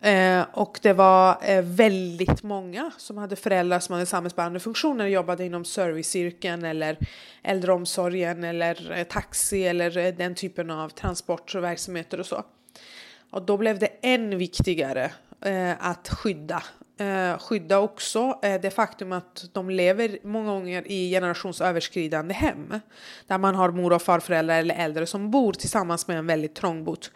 Eh, 0.04 0.44
och 0.52 0.78
det 0.82 0.92
var 0.92 1.38
eh, 1.42 1.62
väldigt 1.62 2.42
många 2.42 2.90
som 2.98 3.18
hade 3.18 3.36
föräldrar 3.36 3.80
som 3.80 3.92
hade 3.92 4.06
samhällsbärande 4.06 4.60
funktioner, 4.60 5.06
jobbade 5.06 5.44
inom 5.44 5.64
serviceyrken 5.64 6.64
eller 6.64 6.98
äldreomsorgen 7.42 8.44
eller 8.44 8.98
eh, 8.98 9.04
taxi 9.04 9.66
eller 9.66 9.98
eh, 9.98 10.14
den 10.14 10.34
typen 10.34 10.70
av 10.70 10.88
transportverksamheter 10.88 12.20
och 12.20 12.26
så. 12.26 12.44
Och 13.30 13.42
då 13.42 13.56
blev 13.56 13.78
det 13.78 13.88
än 14.02 14.38
viktigare 14.38 15.10
eh, 15.40 15.72
att 15.86 16.08
skydda. 16.08 16.62
Eh, 16.98 17.38
skydda 17.38 17.78
också 17.78 18.38
eh, 18.42 18.60
det 18.60 18.70
faktum 18.70 19.12
att 19.12 19.44
de 19.52 19.70
lever 19.70 20.18
många 20.22 20.50
gånger 20.52 20.88
i 20.88 21.10
generationsöverskridande 21.10 22.34
hem. 22.34 22.80
Där 23.26 23.38
man 23.38 23.54
har 23.54 23.70
mor 23.70 23.92
och 23.92 24.02
farföräldrar 24.02 24.58
eller 24.58 24.74
äldre 24.74 25.06
som 25.06 25.30
bor 25.30 25.52
tillsammans 25.52 26.08
med 26.08 26.18
en 26.18 26.26
väldigt 26.26 26.54
trångbott. 26.54 27.10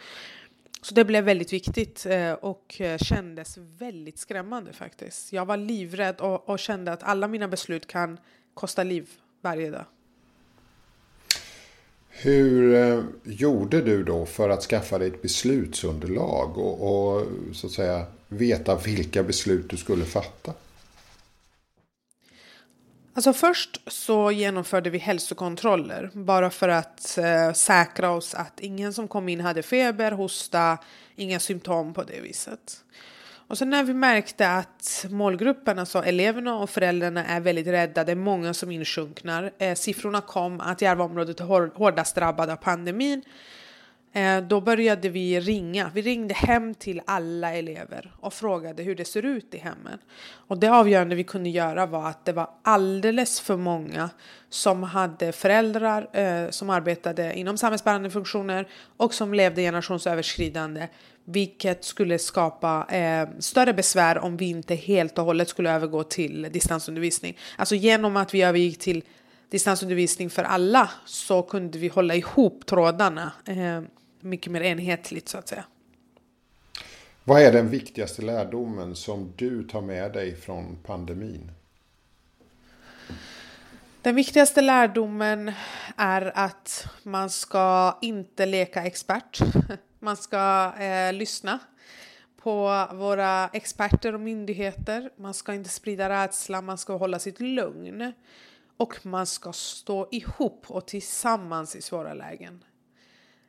Så 0.83 0.95
det 0.95 1.05
blev 1.05 1.25
väldigt 1.25 1.53
viktigt 1.53 2.07
eh, 2.07 2.33
och 2.33 2.81
eh, 2.81 2.99
kändes 2.99 3.59
väldigt 3.79 4.19
skrämmande 4.19 4.73
faktiskt. 4.73 5.33
Jag 5.33 5.47
var 5.47 5.57
livrädd 5.57 6.21
och, 6.21 6.49
och 6.49 6.59
kände 6.59 6.93
att 6.93 7.03
alla 7.03 7.29
mina 7.29 7.49
beslut 7.49 7.87
kan 7.87 8.19
kosta 8.55 8.83
liv 8.83 9.11
varje 9.41 9.71
dag. 9.71 9.85
Hur 12.09 12.75
eh, 12.75 13.05
gjorde 13.25 13.81
du 13.81 14.05
då 14.05 14.27
för 14.27 14.49
att 14.49 14.62
skaffa 14.62 14.99
dig 14.99 15.09
ett 15.09 15.23
beslutsunderlag 15.23 16.59
och, 16.59 17.14
och 17.17 17.27
så 17.53 17.67
att 17.67 17.73
säga 17.73 18.07
veta 18.29 18.77
vilka 18.77 19.23
beslut 19.23 19.71
du 19.71 19.77
skulle 19.77 20.05
fatta? 20.05 20.53
Alltså 23.18 23.33
först 23.33 23.81
så 23.87 24.31
genomförde 24.31 24.90
vi 24.90 24.98
hälsokontroller 24.98 26.11
bara 26.12 26.50
för 26.50 26.68
att 26.68 27.18
eh, 27.18 27.52
säkra 27.52 28.11
oss 28.11 28.35
att 28.35 28.61
ingen 28.61 28.92
som 28.92 29.09
kom 29.09 29.28
in 29.28 29.40
hade 29.40 29.62
feber, 29.62 30.12
hosta, 30.12 30.78
inga 31.16 31.40
symptom 31.40 31.94
på 31.94 32.02
det 32.02 32.20
viset. 32.20 32.85
Och 33.48 33.59
sen 33.59 33.70
när 33.70 33.85
vi 33.85 33.94
märkte 33.94 34.50
att 34.50 35.07
målgruppen, 35.11 35.78
alltså 35.78 36.04
eleverna 36.04 36.59
och 36.59 36.70
föräldrarna 36.70 37.26
är 37.26 37.40
väldigt 37.40 37.66
rädda, 37.66 38.04
det 38.04 38.12
är 38.12 38.16
många 38.16 38.54
som 38.54 38.70
insjunknar. 38.70 39.52
Eh, 39.59 39.74
siffrorna 39.74 40.20
kom 40.20 40.61
att 40.61 40.83
Järvaområdet 40.83 41.40
är 41.40 41.76
hårdast 41.78 42.14
drabbade 42.14 42.52
av 42.52 42.57
pandemin 42.57 43.22
Eh, 44.18 44.40
då 44.42 44.61
började 44.61 45.09
vi 45.09 45.40
ringa. 45.40 45.90
Vi 45.94 46.02
ringde 46.02 46.35
hem 46.35 46.74
till 46.74 47.02
alla 47.07 47.54
elever 47.54 48.12
och 48.20 48.35
frågade 48.35 48.83
hur 48.83 48.94
det 48.94 49.04
ser 49.04 49.24
ut 49.24 49.54
i 49.54 49.59
hemmen. 49.59 49.98
Och 50.31 50.59
det 50.59 50.68
avgörande 50.68 51.14
vi 51.14 51.24
kunde 51.24 51.50
göra 51.50 51.87
var 51.87 52.09
att 52.09 52.24
det 52.24 52.33
var 52.33 52.50
alldeles 52.62 53.40
för 53.40 53.57
många 53.57 54.11
som 54.48 54.83
hade 54.83 55.33
föräldrar 55.33 56.09
eh, 56.12 56.50
som 56.50 56.70
arbetade 56.70 57.38
inom 57.38 57.59
samhällsbärande 57.59 58.11
funktioner 58.11 58.68
och 58.96 59.14
som 59.14 59.35
levde 59.35 59.62
generationsöverskridande. 59.62 60.88
Vilket 61.24 61.85
skulle 61.85 62.18
skapa 62.18 62.87
eh, 62.90 63.28
större 63.38 63.72
besvär 63.72 64.18
om 64.18 64.37
vi 64.37 64.48
inte 64.48 64.74
helt 64.74 65.18
och 65.18 65.24
hållet 65.24 65.48
skulle 65.48 65.70
övergå 65.70 66.02
till 66.02 66.48
distansundervisning. 66.52 67.37
Alltså 67.57 67.74
genom 67.74 68.16
att 68.16 68.35
vi 68.35 68.42
övergick 68.42 68.78
till 68.78 69.02
distansundervisning 69.50 70.31
för 70.31 70.42
alla 70.42 70.90
så 71.04 71.42
kunde 71.42 71.78
vi 71.78 71.88
hålla 71.88 72.14
ihop 72.14 72.66
trådarna 72.66 73.33
eh, 73.44 73.83
mycket 74.20 74.52
mer 74.52 74.61
enhetligt 74.61 75.28
så 75.28 75.38
att 75.38 75.48
säga. 75.48 75.64
Vad 77.24 77.42
är 77.42 77.52
den 77.52 77.68
viktigaste 77.68 78.22
lärdomen 78.22 78.96
som 78.96 79.33
du 79.37 79.64
tar 79.64 79.81
med 79.81 80.12
dig 80.12 80.37
från 80.37 80.78
pandemin? 80.87 81.50
Den 84.02 84.14
viktigaste 84.14 84.61
lärdomen 84.61 85.52
är 85.96 86.33
att 86.35 86.87
man 87.02 87.31
ska 87.31 87.98
inte 88.02 88.46
leka 88.46 88.83
expert. 88.83 89.40
Man 90.00 90.16
ska 90.16 90.72
eh, 90.78 91.12
lyssna 91.12 91.59
på 92.42 92.87
våra 92.92 93.48
experter 93.48 94.14
och 94.14 94.20
myndigheter. 94.20 95.11
Man 95.16 95.35
ska 95.35 95.54
inte 95.54 95.70
sprida 95.70 96.09
rädsla, 96.09 96.62
man 96.62 96.78
ska 96.78 96.96
hålla 96.96 97.18
sitt 97.18 97.40
lugn. 97.40 98.12
Och 98.76 99.07
man 99.07 99.26
ska 99.26 99.52
stå 99.52 100.09
ihop 100.11 100.64
och 100.66 100.87
tillsammans 100.87 101.76
i 101.76 101.83
svåra 101.83 102.14
lägen. 102.14 102.64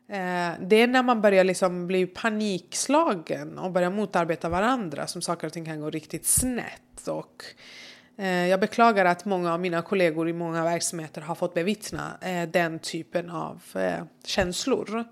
Eh, 0.10 0.52
det 0.60 0.76
är 0.76 0.88
när 0.88 1.04
man 1.04 1.22
börjar 1.22 1.44
liksom 1.44 1.88
bli 1.88 2.06
panikslagen 2.06 3.58
och 3.58 3.72
börjar 3.72 3.90
motarbeta 3.90 4.50
varandra 4.50 5.08
som 5.08 5.22
saker 5.22 5.48
och 5.48 5.54
ting 5.54 5.66
kan 5.66 5.82
gå 5.82 5.90
riktigt 5.90 6.26
snett. 6.26 7.08
Och 7.08 7.44
eh, 8.18 8.48
jag 8.48 8.60
beklagar 8.60 9.06
att 9.06 9.26
många 9.26 9.54
av 9.54 9.60
mina 9.60 9.82
kollegor 9.82 10.30
i 10.30 10.34
många 10.34 10.64
verksamheter 10.64 11.22
har 11.22 11.36
fått 11.36 11.54
bevittna 11.54 12.18
eh, 12.22 12.50
den 12.50 12.80
typen 12.80 13.30
av 13.30 13.62
känslor. 14.26 15.04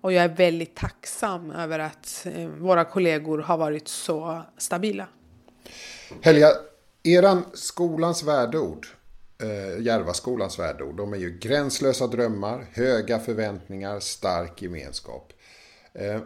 Och 0.00 0.12
jag 0.12 0.24
är 0.24 0.28
väldigt 0.28 0.74
tacksam 0.74 1.50
över 1.50 1.78
att 1.78 2.26
våra 2.58 2.84
kollegor 2.84 3.38
har 3.38 3.56
varit 3.56 3.88
så 3.88 4.42
stabila. 4.56 5.06
Helga, 6.22 6.48
eran 7.02 7.44
skolans 7.52 8.22
värdeord, 8.22 8.86
Eh, 9.42 9.82
Järvaskolans 9.82 10.58
värdeord, 10.58 10.96
de 10.96 11.12
är 11.12 11.16
ju 11.16 11.38
gränslösa 11.38 12.06
drömmar, 12.06 12.66
höga 12.72 13.18
förväntningar, 13.18 14.00
stark 14.00 14.62
gemenskap. 14.62 15.32
Eh, 15.92 16.20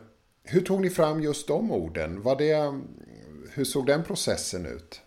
hur 0.45 0.61
tog 0.61 0.81
ni 0.81 0.91
fram 0.91 1.23
just 1.23 1.49
de 1.49 1.73
orden? 1.73 2.23
Var 2.23 2.37
det, 2.37 2.81
hur 3.55 3.65
såg 3.65 3.87
den 3.87 4.05
processen 4.05 4.67
ut? 4.67 5.01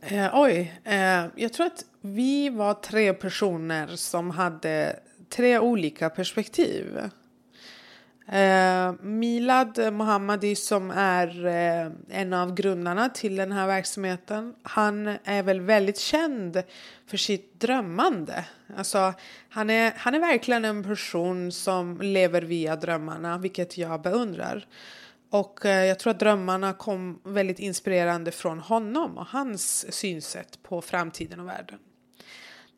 Eh, 0.00 0.30
oj, 0.32 0.80
eh, 0.84 1.26
jag 1.36 1.52
tror 1.52 1.66
att 1.66 1.84
vi 2.00 2.48
var 2.48 2.74
tre 2.74 3.12
personer 3.12 3.86
som 3.86 4.30
hade 4.30 5.00
tre 5.28 5.58
olika 5.58 6.10
perspektiv. 6.10 7.10
Eh, 8.32 8.92
Milad 9.00 9.92
Mohammadi 9.92 10.54
som 10.54 10.90
är 10.90 11.46
eh, 11.46 11.92
en 12.08 12.32
av 12.32 12.54
grundarna 12.54 13.08
till 13.08 13.36
den 13.36 13.52
här 13.52 13.66
verksamheten. 13.66 14.54
Han 14.62 15.16
är 15.24 15.42
väl 15.42 15.60
väldigt 15.60 15.98
känd 15.98 16.62
för 17.06 17.16
sitt 17.16 17.60
drömmande. 17.60 18.44
Alltså, 18.76 19.14
han, 19.48 19.70
är, 19.70 19.92
han 19.96 20.14
är 20.14 20.20
verkligen 20.20 20.64
en 20.64 20.84
person 20.84 21.52
som 21.52 22.00
lever 22.00 22.42
via 22.42 22.76
drömmarna, 22.76 23.38
vilket 23.38 23.78
jag 23.78 24.02
beundrar. 24.02 24.66
Och 25.30 25.66
eh, 25.66 25.84
jag 25.84 25.98
tror 25.98 26.10
att 26.10 26.20
drömmarna 26.20 26.72
kom 26.72 27.20
väldigt 27.24 27.58
inspirerande 27.58 28.30
från 28.30 28.58
honom 28.58 29.18
och 29.18 29.26
hans 29.26 29.94
synsätt 29.94 30.62
på 30.62 30.82
framtiden 30.82 31.40
och 31.40 31.48
världen. 31.48 31.78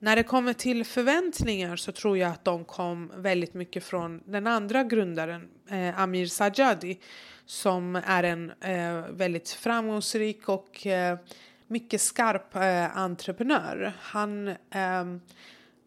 När 0.04 0.16
det 0.16 0.22
kommer 0.22 0.52
till 0.52 0.84
förväntningar 0.84 1.76
så 1.76 1.92
tror 1.92 2.18
jag 2.18 2.30
att 2.30 2.44
de 2.44 2.64
kom 2.64 3.12
väldigt 3.16 3.54
mycket 3.54 3.84
från 3.84 4.22
den 4.24 4.46
andra 4.46 4.84
grundaren, 4.84 5.48
eh, 5.70 6.00
Amir 6.00 6.26
Sajadi, 6.26 6.98
som 7.46 7.96
är 7.96 8.22
en 8.22 8.50
eh, 8.60 9.10
väldigt 9.10 9.50
framgångsrik 9.50 10.48
och 10.48 10.86
eh, 10.86 11.18
mycket 11.66 12.00
skarp 12.00 12.56
eh, 12.56 12.98
entreprenör. 12.98 13.92
Han 14.00 14.54
ehm, 14.70 15.20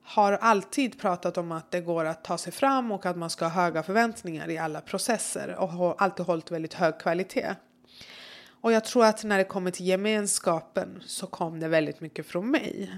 har 0.04 0.34
alltid 0.34 1.00
pratat 1.00 1.38
om 1.38 1.52
att 1.52 1.72
det 1.72 1.82
går 1.82 2.06
att 2.06 2.24
ta 2.24 2.38
sig 2.38 2.54
fram 2.54 2.92
och 2.92 3.06
att 3.06 3.18
man 3.18 3.30
ska 3.30 3.46
ha 3.46 3.64
höga 3.64 3.84
förväntningar 3.84 4.50
i 4.50 4.58
alla 4.58 4.82
processer 4.82 5.56
och 5.56 5.70
har 5.70 5.96
alltid 5.98 6.26
hållit 6.26 6.52
väldigt 6.52 6.74
hög 6.74 7.00
kvalitet. 7.00 7.56
Och 8.62 8.72
jag 8.72 8.86
tror 8.86 9.06
att 9.06 9.24
när 9.24 9.38
det 9.38 9.44
kommer 9.44 9.72
till 9.72 9.86
gemenskapen 9.86 11.04
så 11.06 11.28
kom 11.28 11.60
det 11.60 11.68
väldigt 11.68 12.02
mycket 12.02 12.26
från 12.26 12.52
mig. 12.52 12.92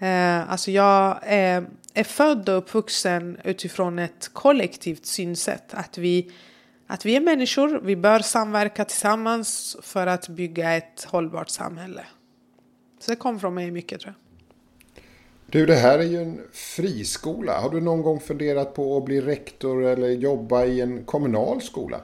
Eh, 0.00 0.50
alltså 0.50 0.70
jag 0.70 1.18
är, 1.22 1.66
är 1.94 2.04
född 2.04 2.48
och 2.48 2.58
uppvuxen 2.58 3.38
utifrån 3.44 3.98
ett 3.98 4.30
kollektivt 4.32 5.06
synsätt. 5.06 5.74
Att 5.74 5.98
vi, 5.98 6.32
att 6.86 7.06
vi 7.06 7.16
är 7.16 7.20
människor, 7.20 7.80
vi 7.84 7.96
bör 7.96 8.18
samverka 8.18 8.84
tillsammans 8.84 9.76
för 9.82 10.06
att 10.06 10.28
bygga 10.28 10.72
ett 10.72 11.04
hållbart 11.04 11.48
samhälle. 11.48 12.04
Så 13.00 13.10
det 13.10 13.16
kom 13.16 13.40
från 13.40 13.54
mig 13.54 13.70
mycket 13.70 14.00
tror 14.00 14.14
jag. 14.14 14.30
Du, 15.46 15.66
det 15.66 15.74
här 15.74 15.98
är 15.98 16.02
ju 16.02 16.22
en 16.22 16.40
friskola. 16.52 17.60
Har 17.60 17.70
du 17.70 17.80
någon 17.80 18.02
gång 18.02 18.20
funderat 18.20 18.74
på 18.74 18.96
att 18.96 19.04
bli 19.04 19.20
rektor 19.20 19.84
eller 19.84 20.08
jobba 20.08 20.64
i 20.64 20.80
en 20.80 21.04
kommunal 21.04 21.62
skola? 21.62 22.00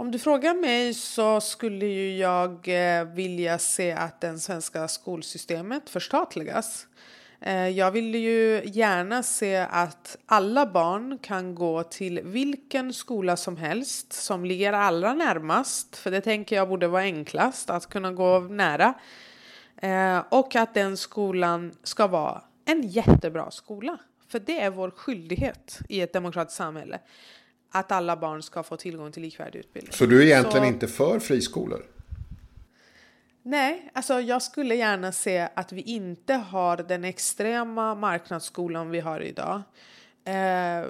Om 0.00 0.10
du 0.10 0.18
frågar 0.18 0.54
mig 0.54 0.94
så 0.94 1.40
skulle 1.40 1.86
ju 1.86 2.16
jag 2.16 2.68
eh, 2.68 3.04
vilja 3.04 3.58
se 3.58 3.92
att 3.92 4.20
det 4.20 4.38
svenska 4.38 4.88
skolsystemet 4.88 5.90
förstatligas. 5.90 6.86
Eh, 7.40 7.68
jag 7.68 7.90
vill 7.90 8.14
ju 8.14 8.62
gärna 8.64 9.22
se 9.22 9.56
att 9.56 10.16
alla 10.26 10.66
barn 10.66 11.18
kan 11.18 11.54
gå 11.54 11.82
till 11.82 12.20
vilken 12.24 12.92
skola 12.92 13.36
som 13.36 13.56
helst 13.56 14.12
som 14.12 14.44
ligger 14.44 14.72
allra 14.72 15.14
närmast. 15.14 15.96
För 15.96 16.10
det 16.10 16.20
tänker 16.20 16.56
jag 16.56 16.68
borde 16.68 16.88
vara 16.88 17.02
enklast 17.02 17.70
att 17.70 17.86
kunna 17.86 18.12
gå 18.12 18.40
nära 18.40 18.94
eh, 19.82 20.24
och 20.28 20.56
att 20.56 20.74
den 20.74 20.96
skolan 20.96 21.72
ska 21.82 22.06
vara 22.06 22.42
en 22.64 22.82
jättebra 22.82 23.50
skola. 23.50 23.98
För 24.28 24.38
det 24.38 24.60
är 24.60 24.70
vår 24.70 24.90
skyldighet 24.90 25.78
i 25.88 26.00
ett 26.00 26.12
demokratiskt 26.12 26.56
samhälle. 26.56 27.00
Att 27.70 27.92
alla 27.92 28.16
barn 28.16 28.42
ska 28.42 28.62
få 28.62 28.76
tillgång 28.76 29.12
till 29.12 29.22
likvärdig 29.22 29.58
utbildning. 29.58 29.92
Så 29.92 30.06
du 30.06 30.22
är 30.22 30.26
egentligen 30.26 30.66
Så, 30.66 30.68
inte 30.68 30.88
för 30.88 31.18
friskolor? 31.18 31.82
Nej, 33.42 33.90
alltså 33.92 34.20
jag 34.20 34.42
skulle 34.42 34.74
gärna 34.74 35.12
se 35.12 35.48
att 35.54 35.72
vi 35.72 35.80
inte 35.80 36.34
har 36.34 36.76
den 36.76 37.04
extrema 37.04 37.94
marknadsskolan 37.94 38.90
vi 38.90 39.00
har 39.00 39.20
idag. 39.20 39.62
Eh, 40.24 40.34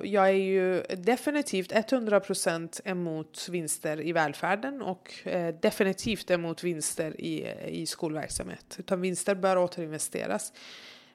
jag 0.03 0.29
är 0.29 0.33
ju 0.33 0.83
definitivt 0.83 1.73
100% 1.73 2.81
emot 2.85 3.49
vinster 3.51 4.01
i 4.01 4.13
välfärden 4.13 4.83
och 4.83 5.13
eh, 5.25 5.55
definitivt 5.55 6.31
emot 6.31 6.65
vinster 6.65 7.21
i, 7.21 7.55
i 7.69 7.87
skolverksamhet. 7.87 8.77
Utan 8.79 9.01
vinster 9.01 9.35
bör 9.35 9.57
återinvesteras. 9.57 10.53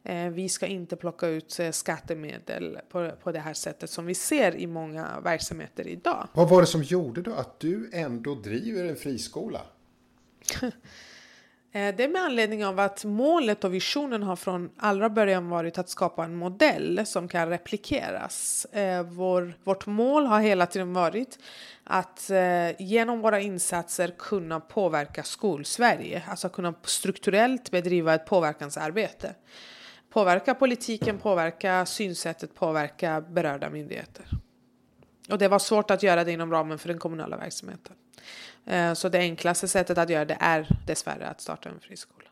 Eh, 0.05 0.29
vi 0.29 0.49
ska 0.49 0.67
inte 0.67 0.95
plocka 0.95 1.27
ut 1.27 1.59
skattemedel 1.71 2.79
på, 2.89 3.11
på 3.23 3.31
det 3.31 3.39
här 3.39 3.53
sättet 3.53 3.89
som 3.89 4.05
vi 4.05 4.15
ser 4.15 4.55
i 4.55 4.67
många 4.67 5.19
verksamheter 5.23 5.87
idag. 5.87 6.27
Vad 6.33 6.49
var 6.49 6.61
det 6.61 6.67
som 6.67 6.83
gjorde 6.83 7.21
då 7.21 7.33
att 7.33 7.59
du 7.59 7.89
ändå 7.93 8.35
driver 8.35 8.85
en 8.85 8.95
friskola? 8.95 9.61
Eh, 11.75 11.95
det 11.95 12.03
är 12.03 12.07
med 12.07 12.21
anledning 12.21 12.65
av 12.65 12.79
att 12.79 13.05
målet 13.05 13.63
och 13.63 13.73
visionen 13.73 14.23
har 14.23 14.35
från 14.35 14.69
allra 14.77 15.09
början 15.09 15.49
varit 15.49 15.77
att 15.77 15.89
skapa 15.89 16.23
en 16.23 16.35
modell 16.35 17.05
som 17.05 17.27
kan 17.27 17.49
replikeras. 17.49 18.65
Eh, 18.65 19.03
vår, 19.03 19.57
vårt 19.63 19.85
mål 19.85 20.25
har 20.25 20.39
hela 20.41 20.65
tiden 20.65 20.93
varit 20.93 21.39
att 21.83 22.29
eh, 22.29 22.81
genom 22.81 23.21
våra 23.21 23.39
insatser 23.39 24.13
kunna 24.17 24.59
påverka 24.59 25.23
skolsverige, 25.23 26.23
alltså 26.27 26.49
kunna 26.49 26.73
strukturellt 26.83 27.71
bedriva 27.71 28.13
ett 28.13 28.25
påverkansarbete. 28.25 29.35
Påverka 30.15 30.55
politiken, 30.55 31.17
påverka 31.17 31.85
synsättet, 31.85 32.55
påverka 32.55 33.21
berörda 33.21 33.69
myndigheter. 33.69 34.25
Och 35.29 35.37
det 35.37 35.47
var 35.47 35.59
svårt 35.59 35.91
att 35.91 36.03
göra 36.03 36.23
det 36.23 36.31
inom 36.31 36.51
ramen 36.51 36.79
för 36.79 36.87
den 36.87 36.99
kommunala 36.99 37.37
verksamheten. 37.37 37.95
Eh, 38.65 38.93
så 38.93 39.09
det 39.09 39.19
enklaste 39.19 39.67
sättet 39.67 39.97
att 39.97 40.09
göra 40.09 40.25
det 40.25 40.37
är 40.39 40.67
dessvärre 40.87 41.27
att 41.27 41.41
starta 41.41 41.69
en 41.69 41.79
friskola. 41.79 42.25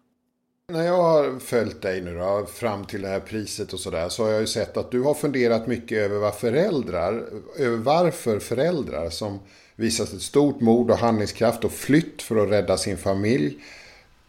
När 0.68 0.84
jag 0.84 1.04
har 1.04 1.40
följt 1.40 1.82
dig 1.82 2.02
nu 2.02 2.18
då, 2.18 2.46
fram 2.46 2.86
till 2.86 3.02
det 3.02 3.08
här 3.08 3.20
priset 3.20 3.74
och 3.74 3.80
sådär, 3.80 4.10
så 4.10 4.24
har 4.24 4.32
jag 4.32 4.42
ju 4.42 4.48
sett 4.48 4.78
att 4.78 4.92
du 4.92 5.02
har 5.02 5.14
funderat 5.14 5.68
mycket 5.68 5.98
över 5.98 6.20
vad 6.20 6.36
föräldrar, 6.36 7.30
över 7.58 7.78
varför 7.78 8.40
föräldrar 8.40 9.10
som 9.10 9.40
visat 9.76 10.14
ett 10.14 10.22
stort 10.22 10.62
mod 10.62 10.92
och 10.92 10.98
handlingskraft 10.98 11.64
och 11.64 11.72
flytt 11.72 12.22
för 12.22 12.44
att 12.44 12.50
rädda 12.50 12.78
sin 12.78 12.98
familj 12.98 13.60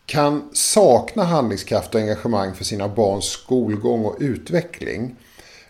kan 0.06 0.48
sakna 0.52 1.24
handlingskraft 1.24 1.94
och 1.94 2.00
engagemang 2.00 2.54
för 2.54 2.64
sina 2.64 2.88
barns 2.88 3.24
skolgång 3.24 4.04
och 4.04 4.16
utveckling. 4.20 5.16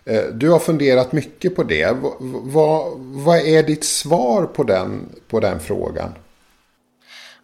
Eh, 0.05 0.23
du 0.23 0.49
har 0.49 0.59
funderat 0.59 1.11
mycket 1.11 1.55
på 1.55 1.63
det. 1.63 1.97
Vad, 2.19 2.99
vad 2.99 3.37
är 3.37 3.63
ditt 3.63 3.83
svar 3.83 4.45
på 4.45 4.63
den, 4.63 5.09
på 5.27 5.39
den 5.39 5.59
frågan? 5.59 6.13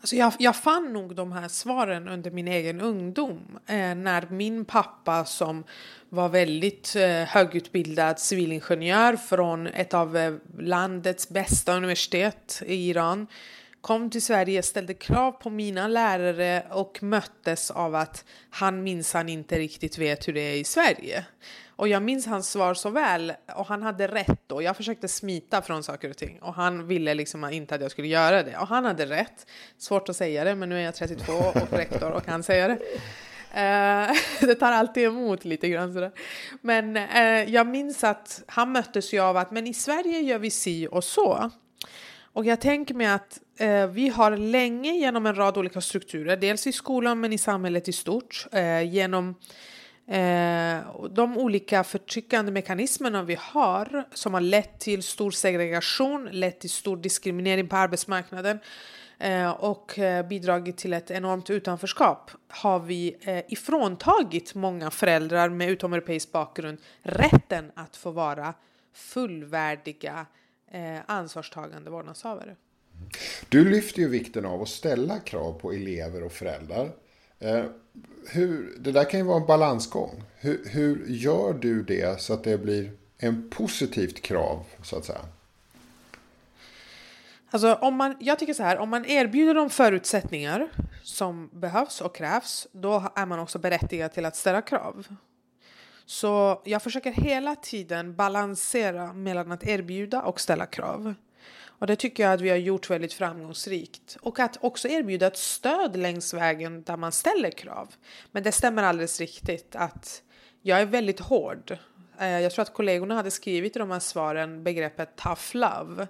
Alltså 0.01 0.15
jag, 0.15 0.33
jag 0.39 0.55
fann 0.55 0.93
nog 0.93 1.15
de 1.15 1.31
här 1.31 1.47
svaren 1.47 2.07
under 2.07 2.31
min 2.31 2.47
egen 2.47 2.81
ungdom. 2.81 3.39
Eh, 3.67 3.95
när 3.95 4.27
min 4.29 4.65
pappa 4.65 5.25
som 5.25 5.63
var 6.09 6.29
väldigt 6.29 6.95
eh, 6.95 7.09
högutbildad 7.09 8.19
civilingenjör 8.19 9.15
från 9.15 9.67
ett 9.67 9.93
av 9.93 10.17
eh, 10.17 10.33
landets 10.59 11.29
bästa 11.29 11.77
universitet 11.77 12.61
i 12.65 12.89
Iran 12.89 13.27
kom 13.81 14.09
till 14.09 14.21
Sverige, 14.21 14.63
ställde 14.63 14.93
krav 14.93 15.31
på 15.31 15.49
mina 15.49 15.87
lärare 15.87 16.63
och 16.71 17.03
möttes 17.03 17.71
av 17.71 17.95
att 17.95 18.25
han 18.49 18.83
minsann 18.83 19.29
inte 19.29 19.59
riktigt 19.59 19.97
vet 19.97 20.27
hur 20.27 20.33
det 20.33 20.41
är 20.41 20.55
i 20.55 20.63
Sverige. 20.63 21.25
Och 21.81 21.87
jag 21.87 22.03
minns 22.03 22.25
hans 22.25 22.49
svar 22.49 22.73
så 22.73 22.89
väl 22.89 23.33
och 23.55 23.67
han 23.67 23.81
hade 23.81 24.07
rätt 24.07 24.41
då. 24.47 24.61
Jag 24.61 24.77
försökte 24.77 25.07
smita 25.07 25.61
från 25.61 25.83
saker 25.83 26.09
och 26.09 26.17
ting 26.17 26.39
och 26.41 26.53
han 26.53 26.87
ville 26.87 27.13
liksom 27.13 27.49
inte 27.49 27.75
att 27.75 27.81
jag 27.81 27.91
skulle 27.91 28.07
göra 28.07 28.43
det. 28.43 28.57
Och 28.57 28.67
han 28.67 28.85
hade 28.85 29.05
rätt. 29.05 29.47
Svårt 29.77 30.09
att 30.09 30.15
säga 30.15 30.43
det 30.43 30.55
men 30.55 30.69
nu 30.69 30.77
är 30.79 30.81
jag 30.81 30.95
32 30.95 31.33
och 31.33 31.73
rektor 31.73 32.11
och 32.11 32.25
kan 32.25 32.43
säga 32.43 32.67
det. 32.67 32.77
Uh, 33.53 34.15
det 34.47 34.55
tar 34.55 34.71
alltid 34.71 35.03
emot 35.03 35.45
lite 35.45 35.69
grann 35.69 35.93
sådär. 35.93 36.11
Men 36.61 36.97
uh, 36.97 37.53
jag 37.53 37.67
minns 37.67 38.03
att 38.03 38.43
han 38.47 38.71
möttes 38.71 39.13
ju 39.13 39.19
av 39.19 39.37
att 39.37 39.51
men 39.51 39.67
i 39.67 39.73
Sverige 39.73 40.19
gör 40.19 40.39
vi 40.39 40.49
si 40.49 40.87
och 40.91 41.03
så. 41.03 41.51
Och 42.33 42.45
jag 42.45 42.61
tänker 42.61 42.93
mig 42.93 43.07
att 43.07 43.39
Eh, 43.61 43.87
vi 43.87 44.09
har 44.09 44.37
länge 44.37 44.91
genom 44.91 45.25
en 45.25 45.35
rad 45.35 45.57
olika 45.57 45.81
strukturer, 45.81 46.37
dels 46.37 46.67
i 46.67 46.71
skolan 46.71 47.19
men 47.19 47.33
i 47.33 47.37
samhället 47.37 47.87
i 47.87 47.91
stort, 47.91 48.47
eh, 48.51 48.93
genom 48.93 49.35
eh, 50.07 50.77
de 51.09 51.37
olika 51.37 51.83
förtryckande 51.83 52.51
mekanismerna 52.51 53.23
vi 53.23 53.37
har 53.39 54.03
som 54.13 54.33
har 54.33 54.41
lett 54.41 54.79
till 54.79 55.03
stor 55.03 55.31
segregation, 55.31 56.29
lett 56.31 56.59
till 56.59 56.69
stor 56.69 56.97
diskriminering 56.97 57.67
på 57.67 57.75
arbetsmarknaden 57.75 58.59
Eh, 59.21 59.51
och 59.51 59.99
eh, 59.99 60.27
bidragit 60.27 60.77
till 60.77 60.93
ett 60.93 61.11
enormt 61.11 61.49
utanförskap 61.49 62.31
har 62.47 62.79
vi 62.79 63.17
eh, 63.21 63.43
ifråntagit 63.47 64.55
många 64.55 64.91
föräldrar 64.91 65.49
med 65.49 65.69
utomeuropeisk 65.69 66.31
bakgrund 66.31 66.77
rätten 67.01 67.71
att 67.75 67.95
få 67.95 68.11
vara 68.11 68.53
fullvärdiga 68.93 70.25
ansvarstagande 71.05 71.89
vårdnadshavare. 71.89 72.55
Du 73.49 73.69
lyfter 73.69 73.99
ju 73.99 74.07
vikten 74.07 74.45
av 74.45 74.61
att 74.61 74.69
ställa 74.69 75.19
krav 75.19 75.53
på 75.53 75.71
elever 75.71 76.23
och 76.23 76.31
föräldrar. 76.31 76.91
Eh, 77.39 77.63
hur, 78.27 78.75
det 78.79 78.91
där 78.91 79.09
kan 79.09 79.19
ju 79.19 79.25
vara 79.25 79.41
en 79.41 79.47
balansgång. 79.47 80.23
Hur, 80.35 80.61
hur 80.65 81.05
gör 81.07 81.53
du 81.53 81.83
det 81.83 82.21
så 82.21 82.33
att 82.33 82.43
det 82.43 82.57
blir 82.57 82.91
en 83.17 83.49
positivt 83.49 84.21
krav 84.21 84.65
så 84.83 84.97
att 84.97 85.05
säga? 85.05 85.25
Alltså 87.49 87.73
om 87.73 87.95
man, 87.95 88.15
jag 88.19 88.39
tycker 88.39 88.53
så 88.53 88.63
här, 88.63 88.77
om 88.77 88.89
man 88.89 89.05
erbjuder 89.05 89.53
de 89.53 89.69
förutsättningar 89.69 90.69
som 91.03 91.49
behövs 91.53 92.01
och 92.01 92.15
krävs, 92.15 92.67
då 92.71 93.11
är 93.15 93.25
man 93.25 93.39
också 93.39 93.59
berättigad 93.59 94.11
till 94.11 94.25
att 94.25 94.35
ställa 94.35 94.61
krav. 94.61 95.07
Så 96.05 96.61
jag 96.65 96.81
försöker 96.81 97.11
hela 97.11 97.55
tiden 97.55 98.15
balansera 98.15 99.13
mellan 99.13 99.51
att 99.51 99.67
erbjuda 99.67 100.21
och 100.21 100.39
ställa 100.39 100.65
krav. 100.65 101.13
Och 101.81 101.87
det 101.87 101.95
tycker 101.95 102.23
jag 102.23 102.33
att 102.33 102.41
vi 102.41 102.49
har 102.49 102.57
gjort 102.57 102.89
väldigt 102.89 103.13
framgångsrikt. 103.13 104.17
Och 104.21 104.39
att 104.39 104.57
också 104.61 104.87
erbjuda 104.87 105.27
ett 105.27 105.37
stöd 105.37 105.95
längs 105.95 106.33
vägen 106.33 106.83
där 106.83 106.97
man 106.97 107.11
ställer 107.11 107.51
krav. 107.51 107.95
Men 108.31 108.43
det 108.43 108.51
stämmer 108.51 108.83
alldeles 108.83 109.19
riktigt 109.19 109.75
att 109.75 110.23
jag 110.61 110.81
är 110.81 110.85
väldigt 110.85 111.19
hård. 111.19 111.77
Eh, 112.19 112.39
jag 112.39 112.51
tror 112.51 112.63
att 112.63 112.73
kollegorna 112.73 113.15
hade 113.15 113.31
skrivit 113.31 113.75
i 113.75 113.79
de 113.79 113.91
här 113.91 113.99
svaren 113.99 114.63
begreppet 114.63 115.15
tough 115.15 115.55
love. 115.55 116.07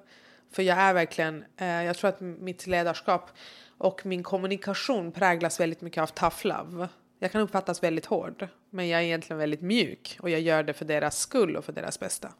För 0.52 0.63
jag 0.63 0.78
är 0.78 0.94
verkligen, 0.94 1.46
eh, 1.58 1.84
jag 1.84 1.98
tror 1.98 2.10
att 2.10 2.20
mitt 2.20 2.67
ledarskap 2.67 3.30
och 3.78 4.06
min 4.06 4.24
kommunikation 4.24 5.12
präglas 5.12 5.60
väldigt 5.60 5.82
mycket 5.82 6.04
av 6.04 6.08
tough 6.08 6.48
love. 6.48 6.88
Jag 7.20 7.32
kan 7.32 7.41
uppfattas 7.41 7.84
väldigt 7.84 8.06
hård, 8.06 8.48
men 8.70 8.88
jag 8.88 9.02
är 9.02 9.06
egentligen 9.06 9.38
väldigt 9.38 9.62
mjuk 9.62 10.17
och 10.20 10.30
jag 10.30 10.41
gör 10.41 10.63
det 10.63 10.74
för 10.74 10.86
deras 10.86 11.17
skull 11.17 11.56
och 11.56 11.65
för 11.65 11.74
deras 11.74 12.00
bästa. 12.00 12.32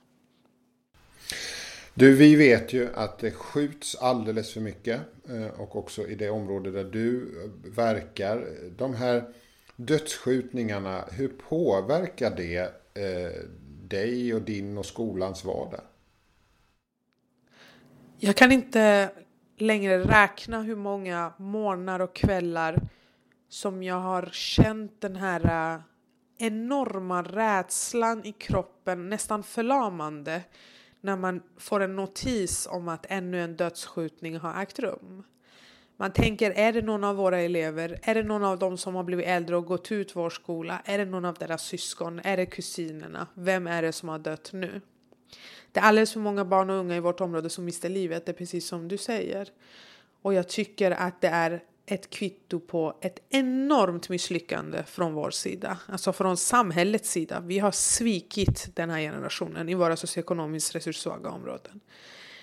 Du, 1.94 2.16
vi 2.16 2.36
vet 2.36 2.74
ju 2.74 2.90
att 2.94 3.20
det 3.20 3.32
skjuts 3.32 3.96
alldeles 3.96 4.54
för 4.54 4.62
mycket 4.62 5.02
eh, 5.30 5.62
och 5.62 5.76
också 5.76 6.08
i 6.08 6.16
det 6.16 6.30
område 6.30 6.72
där 6.72 6.84
du 6.84 7.42
eh, 7.44 7.72
verkar. 7.76 8.48
De 8.78 8.96
här 8.96 9.24
dödsskjutningarna, 9.76 11.06
hur 11.12 11.28
påverkar 11.28 12.36
det 12.36 12.58
eh, 12.94 13.46
dig 13.84 14.34
och 14.34 14.42
din 14.42 14.78
och 14.78 14.86
skolans 14.86 15.46
vardag? 15.46 15.82
Jag 18.18 18.36
kan 18.36 18.52
inte 18.52 19.12
längre 19.58 20.00
räkna 20.00 20.62
hur 20.62 20.76
många 20.76 21.34
morgnar 21.38 22.00
och 22.00 22.16
kvällar 22.16 22.82
som 23.50 23.84
jag 23.84 24.00
har 24.00 24.30
känt 24.32 25.02
den 25.02 25.16
här 25.16 25.82
enorma 26.38 27.24
rädslan 27.24 28.26
i 28.26 28.32
kroppen, 28.32 29.10
nästan 29.10 29.44
förlamande, 29.44 30.42
när 31.02 31.18
man 31.18 31.42
får 31.58 31.80
en 31.80 31.96
notis 31.96 32.68
om 32.72 32.88
att 32.88 33.06
ännu 33.10 33.42
en 33.42 33.56
dödsskjutning 33.56 34.38
har 34.38 34.62
ägt 34.62 34.80
rum. 34.80 35.24
Man 35.98 36.14
tänker, 36.14 36.52
är 36.52 36.74
det 36.74 36.82
någon 36.82 37.04
av 37.04 37.16
våra 37.16 37.40
elever? 37.40 38.00
Är 38.04 38.16
det 38.16 38.24
någon 38.24 38.44
av 38.44 38.60
dem 38.60 38.78
som 38.78 38.96
har 38.96 39.04
blivit 39.04 39.28
äldre 39.28 39.56
och 39.56 39.66
gått 39.66 39.92
ut 39.92 40.16
vår 40.16 40.30
skola? 40.30 40.82
Är 40.86 40.98
det 40.98 41.06
någon 41.06 41.26
av 41.26 41.34
deras 41.34 41.64
syskon? 41.64 42.20
Är 42.24 42.38
det 42.38 42.46
kusinerna? 42.46 43.28
Vem 43.34 43.68
är 43.68 43.82
det 43.82 43.92
som 43.92 44.10
har 44.10 44.20
dött 44.20 44.50
nu? 44.54 44.82
Det 45.72 45.80
är 45.80 45.84
alldeles 45.84 46.14
för 46.14 46.20
många 46.20 46.46
barn 46.46 46.70
och 46.70 46.76
unga 46.76 46.96
i 46.96 47.00
vårt 47.00 47.22
område 47.22 47.50
som 47.50 47.66
mister 47.66 47.90
livet, 47.90 48.26
det 48.26 48.32
är 48.32 48.34
precis 48.34 48.68
som 48.68 48.88
du 48.88 48.98
säger. 48.98 49.50
Och 50.22 50.34
jag 50.34 50.48
tycker 50.48 50.92
att 50.92 51.22
det 51.22 51.28
är 51.28 51.64
ett 51.92 52.10
kvitto 52.10 52.60
på 52.60 52.98
ett 53.02 53.20
enormt 53.30 54.10
misslyckande 54.10 54.84
från 54.84 55.14
vår 55.14 55.32
sida, 55.32 55.78
alltså 55.88 56.14
från 56.14 56.38
samhällets 56.38 57.12
sida. 57.12 57.40
Vi 57.40 57.60
har 57.60 57.72
svikit 57.72 58.76
den 58.76 58.90
här 58.90 59.00
generationen 59.00 59.70
i 59.70 59.74
våra 59.74 59.96
socioekonomiskt 59.96 60.76
resurssvaga 60.76 61.30
områden. 61.30 61.80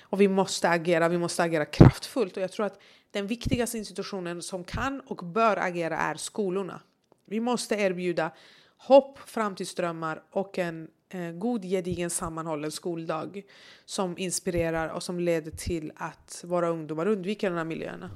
Och 0.02 0.20
vi 0.20 0.28
måste 0.28 0.68
agera, 0.68 1.08
vi 1.08 1.18
måste 1.18 1.42
agera 1.42 1.64
kraftfullt. 1.64 2.36
Och 2.36 2.42
jag 2.42 2.52
tror 2.52 2.66
att 2.66 2.80
den 3.10 3.26
viktigaste 3.26 3.78
institutionen 3.78 4.42
som 4.42 4.64
kan 4.64 5.00
och 5.00 5.16
bör 5.16 5.56
agera 5.56 5.98
är 5.98 6.14
skolorna. 6.14 6.80
Vi 7.24 7.40
måste 7.40 7.74
erbjuda 7.74 8.30
hopp, 8.76 9.18
framtidsdrömmar 9.18 10.22
och 10.30 10.58
en 10.58 10.88
eh, 11.08 11.30
god, 11.30 11.62
gedigen, 11.62 12.10
sammanhållen 12.10 12.70
skoldag 12.70 13.42
som 13.84 14.18
inspirerar 14.18 14.88
och 14.88 15.02
som 15.02 15.20
leder 15.20 15.50
till 15.50 15.92
att 15.96 16.44
våra 16.46 16.68
ungdomar 16.68 17.06
undviker 17.06 17.50
de 17.50 17.56
här 17.56 17.64
miljöerna. 17.64 18.10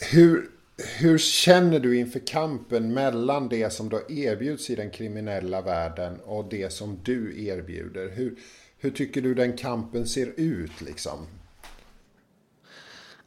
Hur, 0.00 0.50
hur 0.98 1.18
känner 1.18 1.80
du 1.80 1.98
inför 1.98 2.18
kampen 2.18 2.94
mellan 2.94 3.48
det 3.48 3.70
som 3.70 3.88
då 3.88 4.00
erbjuds 4.08 4.70
i 4.70 4.74
den 4.74 4.90
kriminella 4.90 5.62
världen 5.62 6.20
och 6.20 6.48
det 6.48 6.72
som 6.72 7.00
du 7.04 7.46
erbjuder? 7.46 8.10
Hur, 8.10 8.38
hur 8.78 8.90
tycker 8.90 9.22
du 9.22 9.34
den 9.34 9.56
kampen 9.56 10.06
ser 10.06 10.32
ut 10.36 10.80
liksom? 10.80 11.26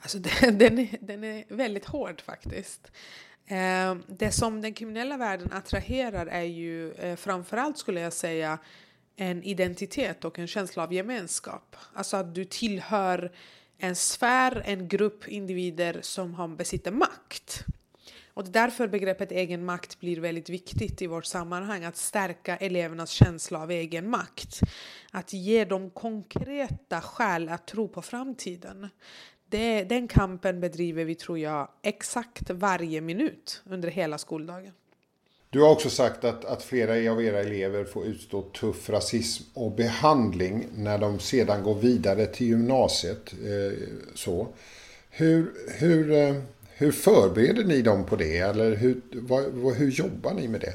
Alltså 0.02 0.20
den, 0.42 0.58
den, 0.58 0.80
är, 0.80 0.98
den 1.02 1.24
är 1.24 1.46
väldigt 1.50 1.86
hård 1.86 2.22
faktiskt. 2.22 2.92
Eh, 3.46 3.96
det 4.08 4.32
som 4.32 4.62
den 4.62 4.74
kriminella 4.74 5.18
världen 5.18 5.52
attraherar 5.52 6.26
är 6.26 6.44
ju 6.44 6.92
eh, 6.92 7.16
framförallt 7.16 7.78
skulle 7.78 8.02
jag 8.02 8.14
säga 8.14 8.60
en 9.16 9.44
identitet 9.44 10.26
och 10.26 10.40
en 10.40 10.48
känsla 10.48 10.84
av 10.84 10.94
gemenskap. 10.94 11.76
Alltså 11.94 12.18
att 12.18 12.36
du 12.36 12.46
tillhör 12.46 13.32
en 13.78 13.96
sfär, 13.96 14.62
en 14.66 14.88
grupp 14.88 15.28
individer 15.28 16.00
som 16.02 16.34
har, 16.34 16.48
besitter 16.48 16.92
makt. 16.92 17.66
Och 18.34 18.46
därför 18.46 18.88
begreppet 18.88 19.32
egen 19.32 19.66
makt 19.66 20.00
blir 20.00 20.20
väldigt 20.20 20.50
viktigt 20.50 21.02
i 21.02 21.08
vårt 21.08 21.26
sammanhang. 21.26 21.84
Att 21.84 21.98
stärka 21.98 22.58
elevernas 22.58 23.10
känsla 23.10 23.62
av 23.62 23.72
egen 23.72 24.10
makt. 24.10 24.60
Att 25.12 25.34
ge 25.34 25.66
dem 25.66 25.90
konkreta 25.90 27.02
skäl 27.02 27.50
att 27.50 27.68
tro 27.68 27.88
på 27.88 28.02
framtiden 28.02 28.90
det, 29.50 29.84
den 29.84 30.08
kampen 30.08 30.60
bedriver 30.60 31.06
vi, 31.06 31.16
tror 31.16 31.40
jag, 31.40 31.70
exakt 31.82 32.50
varje 32.50 33.02
minut 33.02 33.64
under 33.66 33.90
hela 33.90 34.18
skoldagen. 34.18 34.74
Du 35.50 35.62
har 35.62 35.72
också 35.72 35.90
sagt 35.90 36.24
att, 36.24 36.46
att 36.46 36.64
flera 36.64 37.12
av 37.12 37.24
era 37.24 37.40
elever 37.40 37.84
får 37.84 38.06
utstå 38.06 38.42
tuff 38.42 38.90
rasism 38.90 39.44
och 39.54 39.72
behandling 39.72 40.68
när 40.76 40.98
de 40.98 41.20
sedan 41.20 41.64
går 41.64 41.76
vidare 41.76 42.26
till 42.26 42.48
gymnasiet. 42.48 43.34
Eh, 43.34 43.88
så. 44.16 44.48
Hur, 45.10 45.54
hur, 45.68 46.12
eh, 46.12 46.36
hur 46.70 46.92
förbereder 46.92 47.64
ni 47.64 47.82
dem 47.82 48.06
på 48.06 48.16
det? 48.16 48.38
Eller 48.38 48.76
hur, 48.76 49.02
vad, 49.12 49.76
hur 49.76 49.92
jobbar 49.92 50.34
ni 50.34 50.48
med 50.48 50.62
det? 50.62 50.74